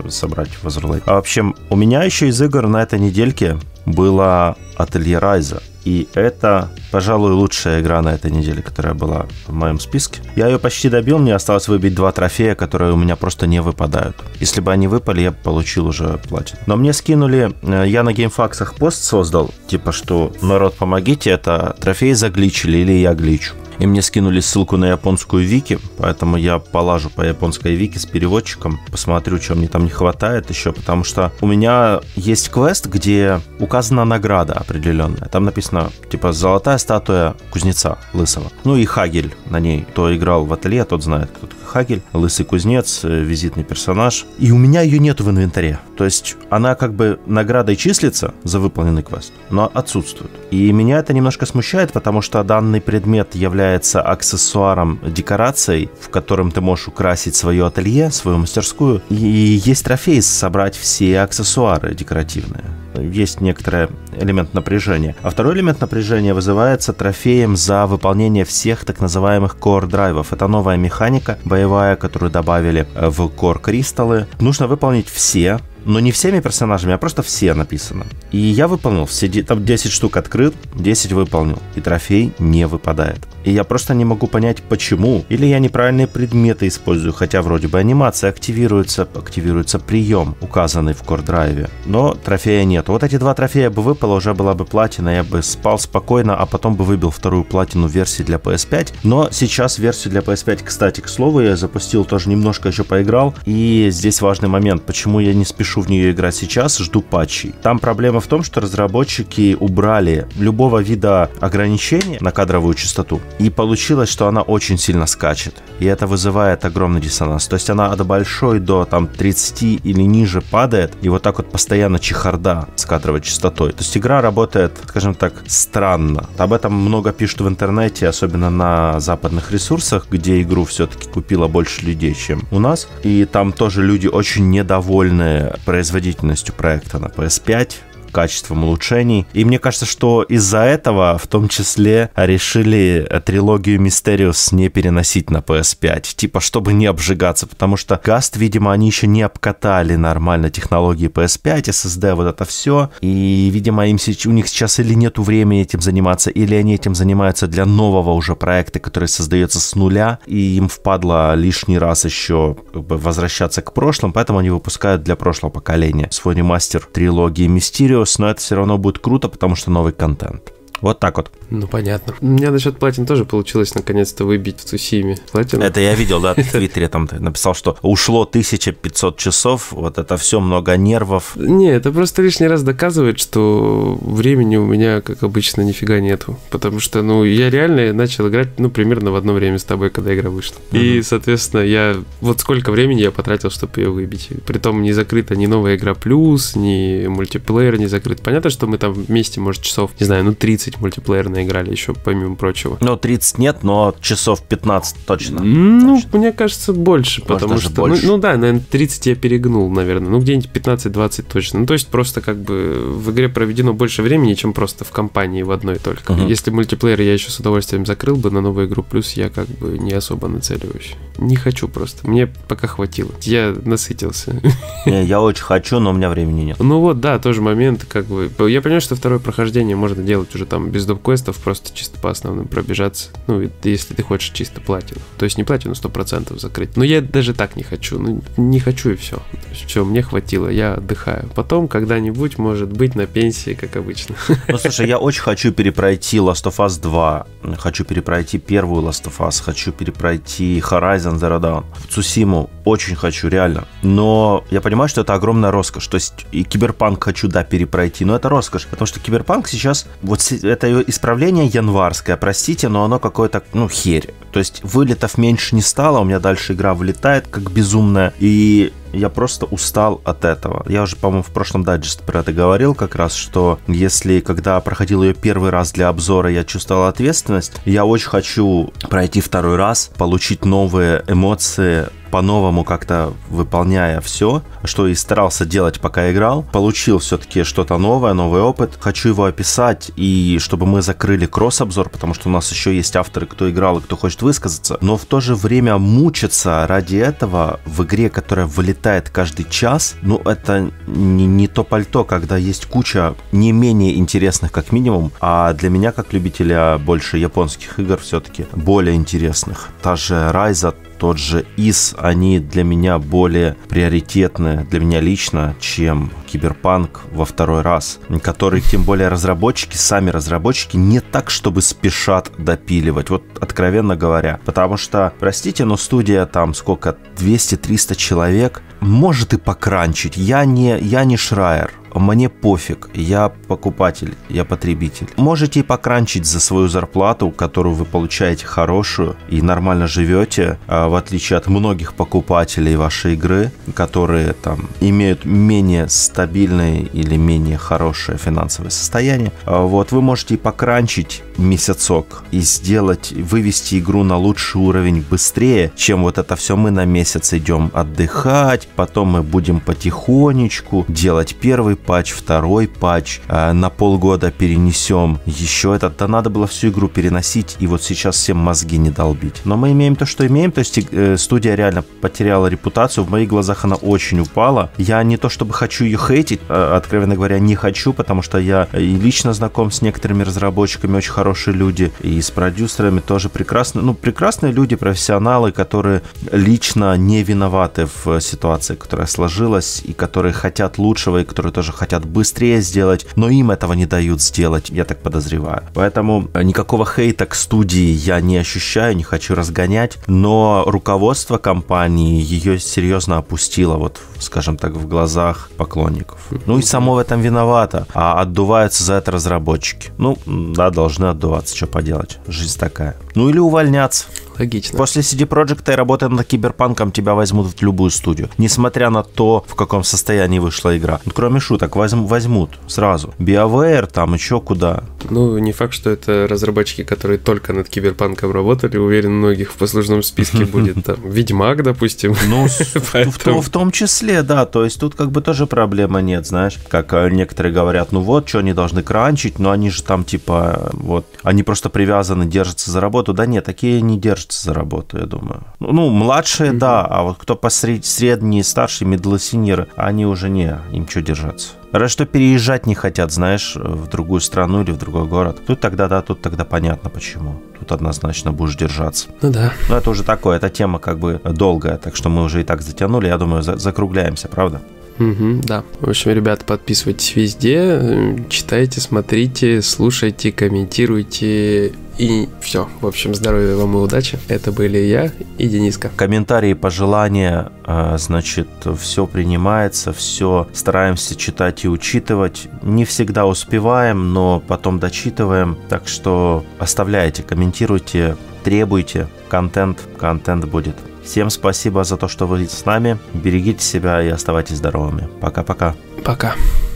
собрать 0.10 0.50
в. 0.62 1.02
А 1.06 1.14
вообще, 1.14 1.54
у 1.70 1.76
меня 1.76 2.04
еще 2.04 2.28
из 2.28 2.42
игр 2.42 2.68
на 2.68 2.84
этой 2.84 3.00
недельке 3.00 3.58
было 3.86 4.56
Ателье 4.78 5.18
Райза. 5.18 5.62
И 5.84 6.08
это, 6.14 6.70
пожалуй, 6.92 7.32
лучшая 7.32 7.82
игра 7.82 8.02
на 8.02 8.14
этой 8.14 8.30
неделе, 8.30 8.62
которая 8.62 8.94
была 8.94 9.26
в 9.48 9.54
моем 9.54 9.80
списке. 9.80 10.22
Я 10.36 10.48
ее 10.48 10.60
почти 10.60 10.90
добил, 10.90 11.18
мне 11.18 11.34
осталось 11.34 11.68
выбить 11.68 11.96
два 11.96 12.12
трофея, 12.12 12.54
которые 12.54 12.94
у 12.94 12.98
меня 12.98 13.16
просто 13.16 13.48
не 13.48 13.62
выпадают. 13.62 14.16
Если 14.40 14.62
бы 14.62 14.72
они 14.72 14.88
выпали, 14.88 15.22
я 15.22 15.32
бы 15.32 15.38
получил 15.44 15.88
уже 15.88 16.20
платит. 16.30 16.60
Но 16.68 16.76
мне 16.76 16.94
скинули, 16.94 17.54
э, 17.64 17.86
я 17.88 18.04
на 18.04 18.14
геймфаксах 18.14 18.76
пост 18.76 19.04
создал, 19.04 19.52
типа 19.68 19.92
что, 19.92 20.32
народ, 20.42 20.76
помогите, 20.76 21.32
это 21.32 21.76
трофеи 21.80 22.14
загличили 22.14 22.78
или 22.78 22.94
я 22.94 23.14
гличу. 23.14 23.54
И 23.82 23.88
мне 23.88 24.04
скинули 24.04 24.42
ссылку 24.42 24.78
на 24.78 24.90
японскую 24.90 25.44
вики, 25.44 25.80
поэтому 25.98 26.38
я 26.38 26.60
полажу 26.60 27.10
по 27.10 27.24
японской 27.24 27.74
вики 27.74 27.98
с 27.98 28.06
переводчиком, 28.06 28.80
посмотрю, 28.92 29.42
что 29.42 29.56
мне 29.56 29.68
там 29.68 29.86
не 29.86 29.90
хватает 29.90 30.52
еще, 30.52 30.72
потому 30.72 31.04
что 31.04 31.32
у 31.42 31.48
меня 31.48 32.00
есть 32.16 32.50
квест, 32.50 32.86
где 32.86 33.42
указана 33.58 34.06
награда 34.06 34.54
определенная. 34.54 35.28
Там 35.30 35.46
написано, 35.46 35.90
типа, 36.12 36.32
золотая 36.32 36.78
статуя 36.78 37.34
кузнеца 37.50 37.98
лысого. 38.14 38.52
Ну 38.66 38.76
и 38.76 38.86
Хагель 38.86 39.34
на 39.50 39.60
ней. 39.60 39.88
Кто 39.90 40.16
играл 40.16 40.46
в 40.46 40.54
ателье, 40.54 40.86
тот 40.86 41.02
знает, 41.02 41.32
кто 41.32 41.48
Хагель, 41.72 42.02
лысый 42.14 42.46
кузнец, 42.46 43.02
э, 43.04 43.22
визитный 43.22 43.64
персонаж. 43.64 44.26
И 44.40 44.52
у 44.52 44.58
меня 44.58 44.82
ее 44.82 45.00
нету 45.00 45.24
в 45.24 45.30
инвентаре. 45.30 45.80
То 45.98 46.04
есть 46.04 46.36
она 46.50 46.76
как 46.76 46.94
бы 46.94 47.20
наградой 47.26 47.76
числится 47.76 48.34
за 48.44 48.60
выполненный 48.60 49.04
квест, 49.04 49.32
но 49.50 49.72
отсутствует. 49.74 50.32
И 50.52 50.72
меня 50.72 51.00
это 51.00 51.14
немножко 51.14 51.46
смущает, 51.46 51.94
потому 51.94 52.22
что 52.22 52.44
данный 52.44 52.82
предмет 52.82 53.36
является 53.36 54.02
аксессуаром, 54.02 55.00
декорацией, 55.06 55.90
в 56.00 56.10
котором 56.10 56.52
ты 56.52 56.60
можешь 56.60 56.88
украсить 56.88 57.36
свое 57.36 57.66
ателье, 57.66 58.12
свою 58.12 58.38
мастерскую. 58.38 59.02
И 59.10 59.62
есть 59.66 59.86
трофей 59.86 60.22
собрать 60.22 60.76
все 60.76 61.22
аксессуары 61.22 61.96
декоративные 61.96 62.66
есть 62.96 63.42
некоторый 63.42 63.90
элемент 64.20 64.54
напряжения. 64.54 65.16
А 65.22 65.30
второй 65.30 65.56
элемент 65.56 65.82
напряжения 65.82 66.34
вызывается 66.34 66.94
трофеем 66.94 67.56
за 67.56 67.86
выполнение 67.86 68.46
всех 68.46 68.86
так 68.86 69.00
называемых 69.00 69.58
core 69.60 69.88
драйвов. 69.88 70.34
Это 70.34 70.48
новая 70.48 70.78
механика 70.78 71.38
боевая, 71.46 71.96
которую 71.96 72.32
добавили 72.32 72.88
в 72.96 73.22
core 73.28 73.62
кристаллы. 73.62 74.28
Нужно 74.40 74.68
выполнить 74.68 75.08
все 75.08 75.60
но 75.86 76.00
не 76.00 76.12
всеми 76.12 76.40
персонажами, 76.40 76.94
а 76.94 76.98
просто 76.98 77.24
все 77.24 77.54
написано. 77.54 78.06
И 78.32 78.38
я 78.38 78.68
выполнил 78.68 79.06
все, 79.06 79.28
там 79.44 79.66
10 79.66 79.92
штук 79.92 80.18
открыл, 80.18 80.54
10 80.76 81.12
выполнил, 81.14 81.60
и 81.76 81.82
трофей 81.82 82.34
не 82.40 82.68
выпадает. 82.68 83.20
И 83.44 83.52
я 83.52 83.64
просто 83.64 83.94
не 83.94 84.06
могу 84.06 84.28
понять, 84.28 84.62
почему. 84.64 85.26
Или 85.30 85.46
я 85.46 85.60
неправильные 85.60 86.08
предметы 86.08 86.68
использую, 86.68 87.14
хотя 87.14 87.42
вроде 87.42 87.68
бы 87.68 87.80
анимация 87.80 88.30
активируется, 88.30 89.08
активируется 89.14 89.80
прием, 89.80 90.36
указанный 90.42 90.94
в 90.94 91.02
Drive. 91.02 91.70
Но 91.86 92.14
трофея 92.14 92.64
нет. 92.64 92.88
Вот 92.88 93.04
эти 93.04 93.18
два 93.18 93.34
трофея 93.34 93.70
бы 93.70 93.82
выпало, 93.82 94.16
уже 94.16 94.34
была 94.34 94.54
бы 94.54 94.66
платина, 94.66 95.10
я 95.10 95.24
бы 95.24 95.42
спал 95.42 95.78
спокойно, 95.80 96.36
а 96.36 96.46
потом 96.46 96.76
бы 96.76 96.84
выбил 96.84 97.12
вторую 97.12 97.44
платину 97.44 97.88
версии 97.88 98.24
для 98.24 98.38
PS5. 98.38 98.94
Но 99.04 99.30
сейчас 99.32 99.78
версию 99.78 100.12
для 100.12 100.22
PS5, 100.22 100.64
кстати, 100.64 101.02
к 101.02 101.10
слову, 101.10 101.42
я 101.42 101.56
запустил 101.56 102.06
тоже 102.06 102.30
немножко 102.30 102.70
еще 102.70 102.84
поиграл. 102.84 103.36
И 103.46 103.90
здесь 103.92 104.22
важный 104.22 104.50
момент, 104.50 104.84
почему 104.84 105.20
я 105.20 105.34
не 105.34 105.46
спешу 105.46 105.82
в 105.82 105.90
нее 105.90 106.12
играть 106.12 106.36
сейчас, 106.36 106.78
жду 106.78 107.02
патчей. 107.02 107.54
Там 107.62 107.80
проблема 107.80 108.20
в 108.20 108.28
том, 108.28 108.44
что 108.44 108.62
разработчики 108.62 109.56
убрали 109.60 110.28
любого 110.38 110.80
вида 110.80 111.30
ограничения 111.40 112.18
на 112.22 112.32
кадровую 112.32 112.74
частоту. 112.76 113.20
И 113.40 113.50
получилось, 113.50 114.10
что 114.10 114.28
она 114.28 114.42
очень 114.42 114.78
сильно 114.78 115.08
скачет. 115.08 115.56
И 115.80 115.86
это 115.86 116.08
вызывает 116.08 116.64
огромный 116.66 117.02
диссонанс. 117.02 117.48
То 117.48 117.56
есть 117.56 117.70
она 117.70 117.92
от 117.92 118.06
большой 118.06 118.60
до 118.60 118.86
там 118.86 119.08
30 119.08 119.64
или 119.84 120.02
ниже 120.02 120.42
падает. 120.42 120.94
И 121.02 121.10
вот 121.10 121.24
так 121.24 121.38
вот 121.38 121.52
постоянно 121.52 122.00
чехарда 122.00 122.68
с 122.76 122.86
кадровой 122.86 123.22
частотой. 123.22 123.72
То 123.72 123.80
есть 123.80 123.98
игра 123.98 124.22
работает, 124.22 124.78
скажем 124.88 125.16
так, 125.16 125.34
странно. 125.48 126.30
Об 126.38 126.54
этом 126.54 126.74
много 126.74 127.12
пишут 127.12 127.42
в 127.42 127.48
интернете, 127.48 128.08
особенно 128.08 128.50
на 128.50 129.00
западных 129.00 129.52
ресурсах, 129.52 130.08
где 130.10 130.42
игру 130.42 130.66
все-таки 130.66 131.08
купило 131.08 131.48
больше 131.48 131.86
людей, 131.86 132.14
чем 132.14 132.44
у 132.52 132.60
нас. 132.60 132.88
И 133.04 133.26
там 133.26 133.54
тоже 133.54 133.84
люди 133.84 134.08
очень 134.08 134.50
недовольны 134.50 135.56
производительностью 135.66 136.54
проекта 136.54 137.00
на 137.00 137.08
PS5 137.08 137.72
качеством 138.12 138.64
улучшений. 138.64 139.26
И 139.34 139.46
мне 139.46 139.60
кажется, 139.60 139.86
что 139.86 140.24
из-за 140.24 140.60
этого 140.60 141.18
в 141.18 141.28
том 141.28 141.48
числе 141.48 142.10
решили 142.16 143.10
трилогию 143.26 143.80
Мистериус 143.82 144.52
не 144.52 144.70
переносить 144.70 145.30
на 145.30 145.38
PS5, 145.38 146.16
типа 146.16 146.40
чтобы 146.40 146.74
не 146.74 146.86
обжигаться, 146.86 147.48
потому 147.48 147.78
что 147.78 148.00
Гаст, 148.04 148.38
видимо, 148.38 148.72
они 148.72 148.88
еще 148.88 149.08
не 149.08 149.22
обкатали 149.22 149.96
нормально 149.96 150.50
технологии 150.50 151.10
PS5, 151.10 151.64
SSD, 151.64 152.14
вот 152.14 152.28
это 152.28 152.46
все, 152.46 152.92
и, 153.02 153.50
видимо, 153.52 153.88
им 153.88 153.98
у 154.26 154.32
них 154.32 154.48
сейчас 154.48 154.80
или 154.80 154.94
нету 154.94 155.24
времени 155.24 155.62
этим 155.62 155.82
заниматься, 155.82 156.30
или 156.30 156.56
они 156.56 156.76
этим 156.76 156.96
занимаются 156.96 157.48
для 157.48 157.66
нового 157.66 158.12
уже 158.12 158.36
проекта, 158.36 158.80
который 158.80 159.08
создается 159.08 159.60
с 159.60 159.76
нуля, 159.76 160.20
и 160.26 160.58
им 160.58 160.68
впадло 160.68 161.36
лишний 161.36 161.78
раз 161.78 162.06
еще 162.06 162.58
как 162.74 162.84
бы, 162.84 162.98
возвращаться 162.98 163.62
к 163.62 163.74
прошлому, 163.74 164.14
поэтому 164.14 164.40
они 164.40 164.50
выпускают 164.50 165.04
для 165.04 165.16
прошлого 165.16 165.52
поколения 165.52 166.08
свой 166.12 166.36
ремастер 166.36 166.82
трилогии 166.92 167.48
Мистериус, 167.48 168.01
Serious, 168.02 168.16
но 168.20 168.30
это 168.30 168.42
все 168.42 168.56
равно 168.56 168.78
будет 168.78 169.00
круто, 169.00 169.30
потому 169.30 169.56
что 169.56 169.72
новый 169.72 169.94
контент. 169.94 170.54
Вот 170.82 171.00
так 171.00 171.18
вот. 171.18 171.32
Ну, 171.50 171.68
понятно. 171.68 172.16
У 172.22 172.26
меня 172.26 172.52
насчет 172.52 172.78
платин 172.78 173.06
тоже 173.06 173.26
получилось 173.26 173.76
наконец-то 173.76 174.26
выбить 174.26 174.60
в 174.60 174.64
Цусиме 174.66 175.18
платину. 175.32 175.64
Это 175.64 175.80
я 175.80 175.94
видел, 175.96 176.20
да, 176.20 176.34
в 176.38 176.52
Твиттере 176.52 176.88
там 176.88 177.08
написал, 177.12 177.54
что 177.54 177.78
ушло 177.82 178.22
1500 178.22 179.18
часов, 179.18 179.72
вот 179.72 179.98
это 179.98 180.18
все 180.18 180.40
много 180.40 180.76
нервов. 180.78 181.36
Не, 181.36 181.72
это 181.72 181.92
просто 181.92 182.22
лишний 182.22 182.48
раз 182.48 182.64
доказывает, 182.64 183.20
что 183.20 183.98
времени 184.02 184.58
у 184.58 184.66
меня, 184.66 185.02
как 185.02 185.24
обычно, 185.24 185.62
нифига 185.62 186.00
нету. 186.00 186.38
Потому 186.50 186.80
что, 186.80 187.02
ну, 187.04 187.24
я 187.24 187.50
реально 187.50 187.94
начал 187.94 188.28
играть, 188.28 188.58
ну, 188.58 188.70
примерно 188.70 189.12
в 189.12 189.16
одно 189.16 189.34
время 189.34 189.60
с 189.60 189.64
тобой, 189.64 189.90
когда 189.90 190.14
игра 190.16 190.30
вышла. 190.30 190.58
Угу. 190.72 190.78
И, 190.78 191.02
соответственно, 191.04 191.62
я... 191.62 191.98
Вот 192.22 192.40
сколько 192.40 192.72
времени 192.72 193.02
я 193.02 193.12
потратил, 193.12 193.52
чтобы 193.52 193.80
ее 193.82 193.90
выбить. 193.90 194.30
Притом 194.46 194.82
не 194.82 194.94
закрыта 194.94 195.36
ни 195.36 195.46
новая 195.46 195.76
игра 195.76 195.94
плюс, 195.94 196.56
ни 196.56 197.06
мультиплеер 197.08 197.78
не 197.78 197.88
закрыт. 197.88 198.22
Понятно, 198.22 198.50
что 198.50 198.68
мы 198.68 198.78
там 198.78 198.94
вместе, 198.94 199.40
может, 199.40 199.62
часов, 199.62 199.92
не 200.00 200.06
знаю, 200.06 200.24
ну, 200.24 200.34
30 200.34 200.71
30 200.72 200.82
мультиплеерно 200.82 201.44
играли 201.44 201.72
еще, 201.72 201.94
помимо 201.94 202.36
прочего. 202.36 202.78
Ну, 202.82 202.96
30 202.98 203.38
нет, 203.38 203.64
но 203.64 203.94
часов 204.02 204.42
15 204.42 205.06
точно. 205.06 205.44
Ну, 205.44 205.96
точно. 206.02 206.18
мне 206.18 206.32
кажется, 206.32 206.74
больше, 206.74 207.22
Может, 207.22 207.28
потому 207.28 207.60
что... 207.60 207.70
Ну, 207.70 207.76
больше. 207.88 208.06
Ну, 208.06 208.14
ну 208.14 208.18
да, 208.18 208.38
наверное, 208.38 208.64
30 208.70 209.06
я 209.08 209.16
перегнул, 209.16 209.70
наверное. 209.70 210.10
Ну, 210.10 210.20
где-нибудь 210.20 210.50
15-20 210.54 211.26
точно. 211.32 211.60
Ну, 211.62 211.66
то 211.66 211.74
есть 211.74 211.88
просто 211.88 212.22
как 212.22 212.38
бы 212.38 212.82
в 212.86 213.12
игре 213.12 213.30
проведено 213.30 213.74
больше 213.74 214.02
времени, 214.02 214.34
чем 214.34 214.54
просто 214.54 214.86
в 214.86 214.92
компании 214.92 215.44
в 215.44 215.52
одной 215.52 215.78
только. 215.78 216.12
Угу. 216.12 216.28
Если 216.28 216.52
мультиплеер 216.52 217.02
я 217.02 217.14
еще 217.14 217.32
с 217.32 217.40
удовольствием 217.40 217.86
закрыл 217.86 218.16
бы 218.16 218.32
на 218.32 218.42
новую 218.42 218.68
игру 218.68 218.84
плюс, 218.84 219.14
я 219.14 219.30
как 219.30 219.48
бы 219.48 219.78
не 219.78 219.94
особо 219.94 220.28
нацеливаюсь. 220.28 220.96
Не 221.18 221.36
хочу 221.36 221.68
просто. 221.68 222.08
Мне 222.08 222.28
пока 222.48 222.68
хватило. 222.68 223.12
Я 223.22 223.56
насытился. 223.64 224.42
Не, 224.86 225.04
я 225.06 225.22
очень 225.22 225.44
хочу, 225.44 225.80
но 225.80 225.92
у 225.92 225.94
меня 225.94 226.10
времени 226.10 226.42
нет. 226.42 226.58
Ну 226.60 226.80
вот, 226.80 227.00
да, 227.00 227.20
тоже 227.20 227.42
момент, 227.42 227.86
как 227.88 228.06
бы... 228.06 228.32
Я 228.50 228.62
понимаю, 228.62 228.82
что 228.82 228.96
второе 228.96 229.20
прохождение 229.20 229.76
можно 229.76 230.04
делать 230.04 230.34
уже 230.36 230.46
там 230.46 230.61
без 230.70 230.86
доп-квестов, 230.86 231.38
просто 231.38 231.76
чисто 231.76 232.00
по 232.00 232.10
основным 232.10 232.48
пробежаться. 232.48 233.10
Ну, 233.28 233.50
если 233.64 233.94
ты 233.94 234.04
хочешь 234.04 234.32
чисто 234.32 234.62
платину. 234.62 235.02
То 235.18 235.26
есть 235.26 235.38
не 235.38 235.44
платину 235.44 235.74
100% 235.74 236.40
закрыть. 236.40 236.78
Но 236.78 236.84
я 236.84 237.02
даже 237.02 237.34
так 237.34 237.56
не 237.56 237.64
хочу. 237.64 238.00
Ну, 238.00 238.22
не 238.38 238.60
хочу 238.60 238.92
и 238.92 238.96
все. 238.96 239.22
все, 239.54 239.86
мне 239.86 240.02
хватило, 240.02 240.48
я 240.48 240.76
отдыхаю. 240.76 241.30
Потом 241.36 241.68
когда-нибудь, 241.68 242.38
может 242.38 242.72
быть, 242.72 242.96
на 242.96 243.06
пенсии, 243.06 243.54
как 243.54 243.76
обычно. 243.76 244.16
Ну, 244.48 244.58
слушай, 244.58 244.88
я 244.88 244.98
очень 244.98 245.22
хочу 245.22 245.52
перепройти 245.52 246.18
Last 246.18 246.46
of 246.46 246.58
Us 246.58 246.82
2. 246.82 247.28
Хочу 247.58 247.86
перепройти 247.86 248.38
первую 248.38 248.84
Last 248.84 249.06
of 249.06 249.18
Us. 249.20 249.42
Хочу 249.44 249.72
перепройти 249.72 250.60
Horizon 250.60 251.20
Zero 251.20 251.40
Dawn. 251.40 251.64
Цусиму 251.90 252.50
очень 252.66 252.96
хочу, 252.96 253.28
реально. 253.28 253.66
Но 253.82 254.44
я 254.50 254.62
понимаю, 254.62 254.90
что 254.90 255.02
это 255.02 255.14
огромная 255.14 255.52
роскошь. 255.52 255.88
То 255.88 255.96
есть 255.96 256.26
и 256.32 256.44
Киберпанк 256.44 257.04
хочу, 257.04 257.28
да, 257.28 257.44
перепройти. 257.44 258.06
Но 258.06 258.16
это 258.16 258.30
роскошь. 258.30 258.68
Потому 258.68 258.86
что 258.88 259.00
Киберпанк 259.00 259.48
сейчас... 259.48 259.88
Вот 260.02 260.20
это 260.44 260.82
исправление 260.82 261.46
январское, 261.46 262.18
простите, 262.18 262.70
но 262.70 262.84
оно 262.84 263.00
какое-то, 263.00 263.44
ну, 263.54 263.70
херь. 263.70 264.14
То 264.32 264.40
есть 264.40 264.62
вылетов 264.64 265.18
меньше 265.18 265.56
не 265.56 265.62
стало, 265.62 266.00
у 266.00 266.04
меня 266.04 266.20
дальше 266.20 266.54
игра 266.54 266.74
вылетает 266.74 267.28
как 267.28 267.52
безумная, 267.52 268.14
и 268.20 268.72
я 268.94 269.10
просто 269.10 269.46
устал 269.46 270.02
от 270.06 270.26
этого. 270.26 270.64
Я 270.68 270.84
уже, 270.84 270.96
по-моему, 270.96 271.24
в 271.24 271.32
прошлом 271.32 271.64
дайджесте 271.64 272.04
про 272.04 272.20
это 272.20 272.34
говорил 272.34 272.76
как 272.76 272.96
раз, 272.96 273.14
что 273.14 273.60
если, 273.68 274.20
когда 274.20 274.60
проходил 274.60 275.04
ее 275.04 275.14
первый 275.14 275.50
раз 275.50 275.72
для 275.72 275.90
обзора, 275.90 276.32
я 276.32 276.44
чувствовал 276.44 276.86
ответственность, 276.86 277.54
я 277.66 277.86
очень 277.86 278.10
хочу 278.10 278.74
пройти 278.90 279.22
второй 279.22 279.56
раз, 279.56 279.92
получить 279.98 280.46
новые 280.46 281.04
эмоции, 281.08 281.90
по-новому 282.12 282.64
как-то 282.64 283.14
выполняя 283.30 284.02
все, 284.02 284.44
что 284.66 284.88
и 284.88 284.94
старался 284.94 285.46
делать, 285.46 285.80
пока 285.80 286.12
играл. 286.12 286.44
Получил 286.52 287.00
все-таки 287.00 287.44
что-то 287.44 287.78
новое, 287.78 288.14
новый 288.14 288.42
опыт. 288.42 288.78
Хочу 288.80 289.10
его 289.10 289.26
описать, 289.26 289.92
и 289.96 290.38
чтобы 290.40 290.66
мы 290.66 290.82
закрыли 290.82 291.26
кросс-обзор, 291.26 291.90
потому 291.90 292.14
что 292.14 292.30
у 292.30 292.32
нас 292.32 292.52
еще 292.52 292.76
есть 292.76 292.96
авторы, 292.96 293.26
кто 293.26 293.50
играл 293.50 293.80
и 293.80 293.82
кто 293.82 293.96
хочет 293.96 294.22
высказаться. 294.22 294.78
Но 294.82 294.98
в 294.98 295.06
то 295.06 295.22
же 295.22 295.36
время 295.36 295.78
мучиться 295.78 296.66
ради 296.68 296.98
этого 296.98 297.62
в 297.66 297.84
игре, 297.84 298.10
которая 298.10 298.46
вылетает 298.46 298.81
каждый 299.10 299.46
час, 299.50 299.96
ну 300.02 300.22
это 300.26 300.72
не, 300.88 301.26
не 301.26 301.48
то 301.48 301.64
пальто, 301.64 302.04
когда 302.04 302.38
есть 302.38 302.66
куча 302.66 303.16
не 303.32 303.52
менее 303.52 303.98
интересных, 303.98 304.52
как 304.52 304.72
минимум, 304.72 305.12
а 305.20 305.54
для 305.54 305.70
меня, 305.70 305.92
как 305.92 306.14
любителя 306.14 306.78
больше 306.78 307.18
японских 307.18 307.80
игр, 307.80 307.98
все-таки 307.98 308.46
более 308.54 308.96
интересных. 308.96 309.70
Та 309.82 309.96
же 309.96 310.32
Райза, 310.32 310.74
тот 311.02 311.18
же 311.18 311.46
ИС, 311.58 311.96
они 311.98 312.40
для 312.40 312.64
меня 312.64 313.00
более 313.00 313.56
приоритетны, 313.70 314.68
для 314.70 314.80
меня 314.80 315.00
лично, 315.00 315.56
чем 315.60 316.12
Киберпанк 316.32 317.02
во 317.12 317.26
второй 317.26 317.64
раз, 317.64 318.00
который, 318.22 318.62
тем 318.62 318.84
более 318.84 319.08
разработчики, 319.08 319.76
сами 319.76 320.12
разработчики 320.12 320.78
не 320.78 321.00
так, 321.00 321.32
чтобы 321.32 321.64
спешат 321.64 322.32
допиливать, 322.38 323.10
вот 323.10 323.24
откровенно 323.40 323.96
говоря. 323.96 324.40
Потому 324.46 324.78
что, 324.78 325.12
простите, 325.20 325.66
но 325.66 325.76
студия 325.76 326.28
там 326.28 326.54
сколько, 326.54 326.96
200-300 327.18 327.96
человек, 327.96 328.62
может 328.82 329.34
и 329.34 329.38
покранчить. 329.38 330.18
Я 330.18 330.44
не, 330.46 330.78
я 330.80 331.06
не 331.06 331.16
Шрайер, 331.16 331.72
мне 332.00 332.30
пофиг, 332.30 332.90
я 332.94 333.30
покупатель, 333.30 334.16
я 334.30 334.46
потребитель. 334.46 335.08
Можете 335.18 335.60
и 335.60 335.64
покранчить 335.64 336.26
за 336.26 336.40
свою 336.40 336.68
зарплату, 336.68 337.32
которую 337.32 337.76
вы 337.76 337.86
получаете 337.86 338.46
хорошую 338.46 339.16
и 339.30 339.42
нормально 339.42 339.88
живете, 339.88 340.58
а 340.68 340.90
в 340.90 340.96
отличие 340.96 341.38
от 341.38 341.48
многих 341.48 341.94
покупателей 341.94 342.76
вашей 342.76 343.14
игры, 343.14 343.52
которые 343.76 344.34
там 344.34 344.70
имеют 344.80 345.26
менее 345.26 345.90
стабильное 345.90 346.82
или 346.82 347.16
менее 347.16 347.58
хорошее 347.58 348.18
финансовое 348.18 348.72
состояние. 348.72 349.32
А 349.46 349.62
вот 349.62 349.92
вы 349.92 350.02
можете 350.02 350.36
и 350.36 350.38
покранчить 350.38 351.24
месяцок 351.38 352.24
и 352.32 352.40
сделать, 352.40 353.12
вывести 353.12 353.80
игру 353.80 354.04
на 354.04 354.18
лучший 354.18 354.62
уровень 354.62 355.04
быстрее, 355.10 355.72
чем 355.76 356.04
вот 356.04 356.18
это 356.18 356.36
все 356.36 356.56
мы 356.56 356.72
на 356.72 356.86
месяц 356.86 357.34
идем 357.34 357.72
отдыхать, 357.74 358.68
потом 358.76 359.10
мы 359.10 359.24
будем 359.24 359.60
потихонечку 359.60 360.86
делать 360.88 361.36
первый 361.36 361.76
патч, 361.76 362.12
второй 362.12 362.68
патч, 362.68 363.20
э, 363.28 363.52
на 363.52 363.70
полгода 363.70 364.32
перенесем 364.32 365.20
еще 365.26 365.76
этот. 365.76 365.98
Да 365.98 366.08
надо 366.08 366.30
было 366.30 366.48
всю 366.48 366.70
игру 366.70 366.88
переносить 366.88 367.58
и 367.60 367.68
вот 367.68 367.84
сейчас 367.84 368.16
всем 368.16 368.38
мозги 368.38 368.78
не 368.78 368.90
долбить. 368.90 369.42
Но 369.46 369.58
мы 369.58 369.72
имеем 369.72 369.96
то, 369.96 370.06
что 370.06 370.26
имеем, 370.26 370.52
то 370.52 370.60
есть 370.60 370.80
э, 370.92 371.18
студия 371.18 371.56
реально 371.56 371.84
потеряла 372.02 372.48
репутацию, 372.48 373.04
в 373.04 373.10
моих 373.10 373.30
глазах 373.30 373.66
она 373.66 373.76
очень 373.76 374.20
упала. 374.20 374.72
Я 374.78 375.02
не 375.04 375.18
то 375.18 375.30
чтобы 375.30 375.54
хочу 375.54 375.86
ее 375.86 375.98
хейтить, 375.98 376.40
а, 376.50 376.78
откровенно 376.78 377.16
говоря, 377.16 377.40
не 377.40 377.56
хочу, 377.56 377.94
потому 377.94 378.22
что 378.22 378.38
я 378.38 378.68
и 378.74 378.96
лично 378.96 379.34
знаком 379.34 379.72
с 379.72 379.82
некоторыми 379.82 380.24
разработчиками, 380.24 380.98
очень 380.98 381.12
хорошие 381.12 381.54
люди, 381.54 381.92
и 382.02 382.22
с 382.22 382.32
продюсерами 382.32 383.00
тоже 383.00 383.30
прекрасные, 383.30 383.84
ну, 383.84 383.94
прекрасные 383.94 384.52
люди, 384.52 384.76
профессионалы, 384.76 385.52
которые 385.52 386.02
лично 386.32 386.98
не 386.98 387.24
виноваты 387.24 387.88
в 388.04 388.20
ситуации, 388.22 388.61
которая 388.70 389.08
сложилась, 389.08 389.82
и 389.84 389.94
которые 389.94 390.34
хотят 390.34 390.78
лучшего, 390.78 391.22
и 391.22 391.24
которые 391.24 391.52
тоже 391.52 391.72
хотят 391.72 392.06
быстрее 392.06 392.62
сделать, 392.62 393.06
но 393.16 393.30
им 393.30 393.52
этого 393.52 393.74
не 393.74 393.86
дают 393.86 394.22
сделать, 394.22 394.70
я 394.70 394.86
так 394.86 395.00
подозреваю. 395.00 395.64
Поэтому 395.74 396.30
никакого 396.34 396.86
хейта 396.86 397.26
к 397.26 397.36
студии 397.36 397.92
я 397.92 398.22
не 398.22 398.38
ощущаю, 398.38 398.96
не 398.96 399.04
хочу 399.04 399.36
разгонять, 399.36 399.98
но 400.08 400.64
руководство 400.68 401.38
компании 401.38 402.22
ее 402.22 402.60
серьезно 402.60 403.18
опустило, 403.18 403.78
вот, 403.78 404.00
скажем 404.20 404.58
так, 404.58 404.74
в 404.74 404.88
глазах 404.88 405.50
поклонников. 405.58 406.20
Ну 406.46 406.60
и 406.60 406.62
само 406.62 406.96
в 406.96 406.98
этом 406.98 407.22
виновато, 407.22 407.88
а 407.94 408.22
отдуваются 408.22 408.84
за 408.84 408.96
это 408.96 409.12
разработчики. 409.12 409.92
Ну, 409.98 410.18
да, 410.26 410.70
должны 410.70 411.06
отдуваться, 411.06 411.56
что 411.56 411.68
поделать, 411.68 412.20
жизнь 412.28 412.60
такая. 412.60 412.96
Ну 413.16 413.30
или 413.30 413.40
увольняться. 413.40 414.06
Логично. 414.40 414.78
После 414.78 415.02
CD 415.02 415.28
Projekt 415.28 415.72
и 415.72 415.76
работы 415.76 416.10
над 416.10 416.26
Киберпанком 416.26 416.92
тебя 416.92 417.14
возьмут 417.14 417.48
в 417.48 417.62
любую 417.62 417.92
студию. 417.92 418.30
Несмотря 418.38 418.90
на 418.90 419.04
то, 419.04 419.46
в 419.48 419.56
каком 419.56 419.84
состоянии 419.84 420.40
вышла 420.40 420.78
игра. 420.78 421.00
Ну, 421.06 421.12
кроме 421.14 421.40
шуток, 421.40 421.76
возьм, 421.76 422.06
возьмут 422.06 422.52
сразу. 422.68 423.14
BioWare 423.20 423.88
там 423.88 424.14
еще 424.14 424.42
куда. 424.42 424.84
Ну, 425.10 425.38
не 425.38 425.52
факт, 425.52 425.74
что 425.74 425.90
это 425.90 426.28
разработчики, 426.30 426.84
которые 426.84 427.18
только 427.20 427.54
над 427.54 427.70
Киберпанком 427.70 428.32
работали. 428.32 428.78
Уверен, 428.78 429.12
многих 429.14 429.52
в 429.52 429.56
послужном 429.56 430.04
списке 430.04 430.46
будет 430.52 430.84
там 430.86 430.98
Ведьмак, 431.04 431.64
допустим. 431.64 432.16
Ну, 432.28 432.48
в, 433.42 433.50
том 433.50 433.72
числе, 433.72 434.24
да. 434.24 434.46
То 434.46 434.64
есть 434.64 434.80
тут 434.80 434.96
как 434.96 435.12
бы 435.12 435.22
тоже 435.22 435.46
проблема 435.46 436.02
нет, 436.02 436.26
знаешь. 436.26 436.58
Как 436.70 436.94
э, 436.94 437.10
некоторые 437.12 437.54
говорят, 437.54 437.92
ну 437.92 438.02
вот, 438.02 438.28
что 438.28 438.40
они 438.40 438.54
должны 438.54 438.82
кранчить, 438.82 439.40
но 439.40 439.52
они 439.52 439.70
же 439.70 439.84
там 439.84 440.04
типа, 440.04 440.70
вот, 440.74 441.06
они 441.24 441.44
просто 441.44 441.70
привязаны, 441.70 442.26
держатся 442.26 442.72
за 442.72 442.80
работу. 442.82 443.14
Да 443.14 443.26
нет, 443.26 443.46
такие 443.46 443.82
не 443.82 444.00
держатся 444.00 444.21
за 444.30 444.54
работу, 444.54 444.98
я 444.98 445.06
думаю. 445.06 445.44
Ну, 445.60 445.90
младшие, 445.90 446.54
да, 446.54 446.86
а 446.86 447.04
вот 447.04 447.18
кто 447.18 447.36
посред, 447.36 447.86
средние, 447.86 448.44
старшие, 448.44 448.88
senior, 448.88 449.68
они 449.76 450.06
уже 450.06 450.30
не, 450.30 450.58
им 450.72 450.88
что 450.88 451.02
держаться. 451.02 451.50
Разве 451.72 451.88
что 451.88 452.06
переезжать 452.06 452.66
не 452.66 452.76
хотят, 452.76 453.12
знаешь, 453.12 453.56
в 453.56 453.88
другую 453.88 454.20
страну 454.20 454.62
или 454.62 454.72
в 454.72 454.78
другой 454.78 455.06
город. 455.06 455.42
Тут 455.48 455.62
тогда 455.62 455.88
да, 455.88 456.02
тут 456.02 456.22
тогда 456.22 456.44
понятно 456.44 456.90
почему. 456.90 457.42
Тут 457.60 457.72
однозначно 457.72 458.34
будешь 458.34 458.58
держаться. 458.58 459.08
Ну 459.22 459.32
да. 459.32 459.54
Но 459.70 459.78
это 459.78 459.90
уже 459.90 460.04
такое, 460.04 460.38
эта 460.38 460.50
тема 460.50 460.80
как 460.80 461.00
бы 461.00 461.22
долгая, 461.24 461.78
так 461.78 461.96
что 461.96 462.10
мы 462.10 462.24
уже 462.24 462.42
и 462.42 462.44
так 462.44 462.62
затянули, 462.62 463.08
я 463.08 463.18
думаю, 463.18 463.42
за 463.42 463.58
закругляемся, 463.58 464.28
правда? 464.28 464.62
Угу, 465.02 465.42
да. 465.44 465.64
В 465.80 465.90
общем, 465.90 466.12
ребята, 466.12 466.46
подписывайтесь 466.46 467.16
везде, 467.16 468.16
читайте, 468.30 468.80
смотрите, 468.80 469.62
слушайте, 469.62 470.32
комментируйте 470.32 471.74
и 471.98 472.30
все. 472.40 472.70
В 472.82 472.88
общем, 472.88 473.16
здоровья 473.16 473.56
вам 473.56 473.76
и 473.76 473.80
удачи. 473.80 474.20
Это 474.28 474.52
были 474.52 474.78
я 474.78 475.12
и 475.38 475.48
Дениска. 475.48 475.90
Комментарии, 475.96 476.54
пожелания, 476.54 477.52
а, 477.64 477.98
значит, 477.98 478.48
все 478.80 479.08
принимается, 479.08 479.92
все 479.94 480.48
стараемся 480.54 481.16
читать 481.16 481.66
и 481.66 481.68
учитывать. 481.68 482.48
Не 482.62 482.86
всегда 482.86 483.26
успеваем, 483.26 484.14
но 484.14 484.42
потом 484.48 484.80
дочитываем. 484.80 485.58
Так 485.70 485.88
что 485.88 486.46
оставляйте, 486.60 487.24
комментируйте, 487.24 488.18
требуйте. 488.44 489.08
Контент, 489.30 489.80
контент 489.98 490.46
будет. 490.46 490.76
Всем 491.12 491.30
спасибо 491.30 491.84
за 491.84 491.98
то, 491.98 492.08
что 492.08 492.26
вы 492.26 492.48
с 492.48 492.64
нами. 492.64 492.98
Берегите 493.14 493.62
себя 493.62 494.02
и 494.02 494.08
оставайтесь 494.08 494.56
здоровыми. 494.56 495.10
Пока-пока. 495.20 495.76
Пока. 496.06 496.30
-пока. 496.30 496.36
Пока. 496.38 496.71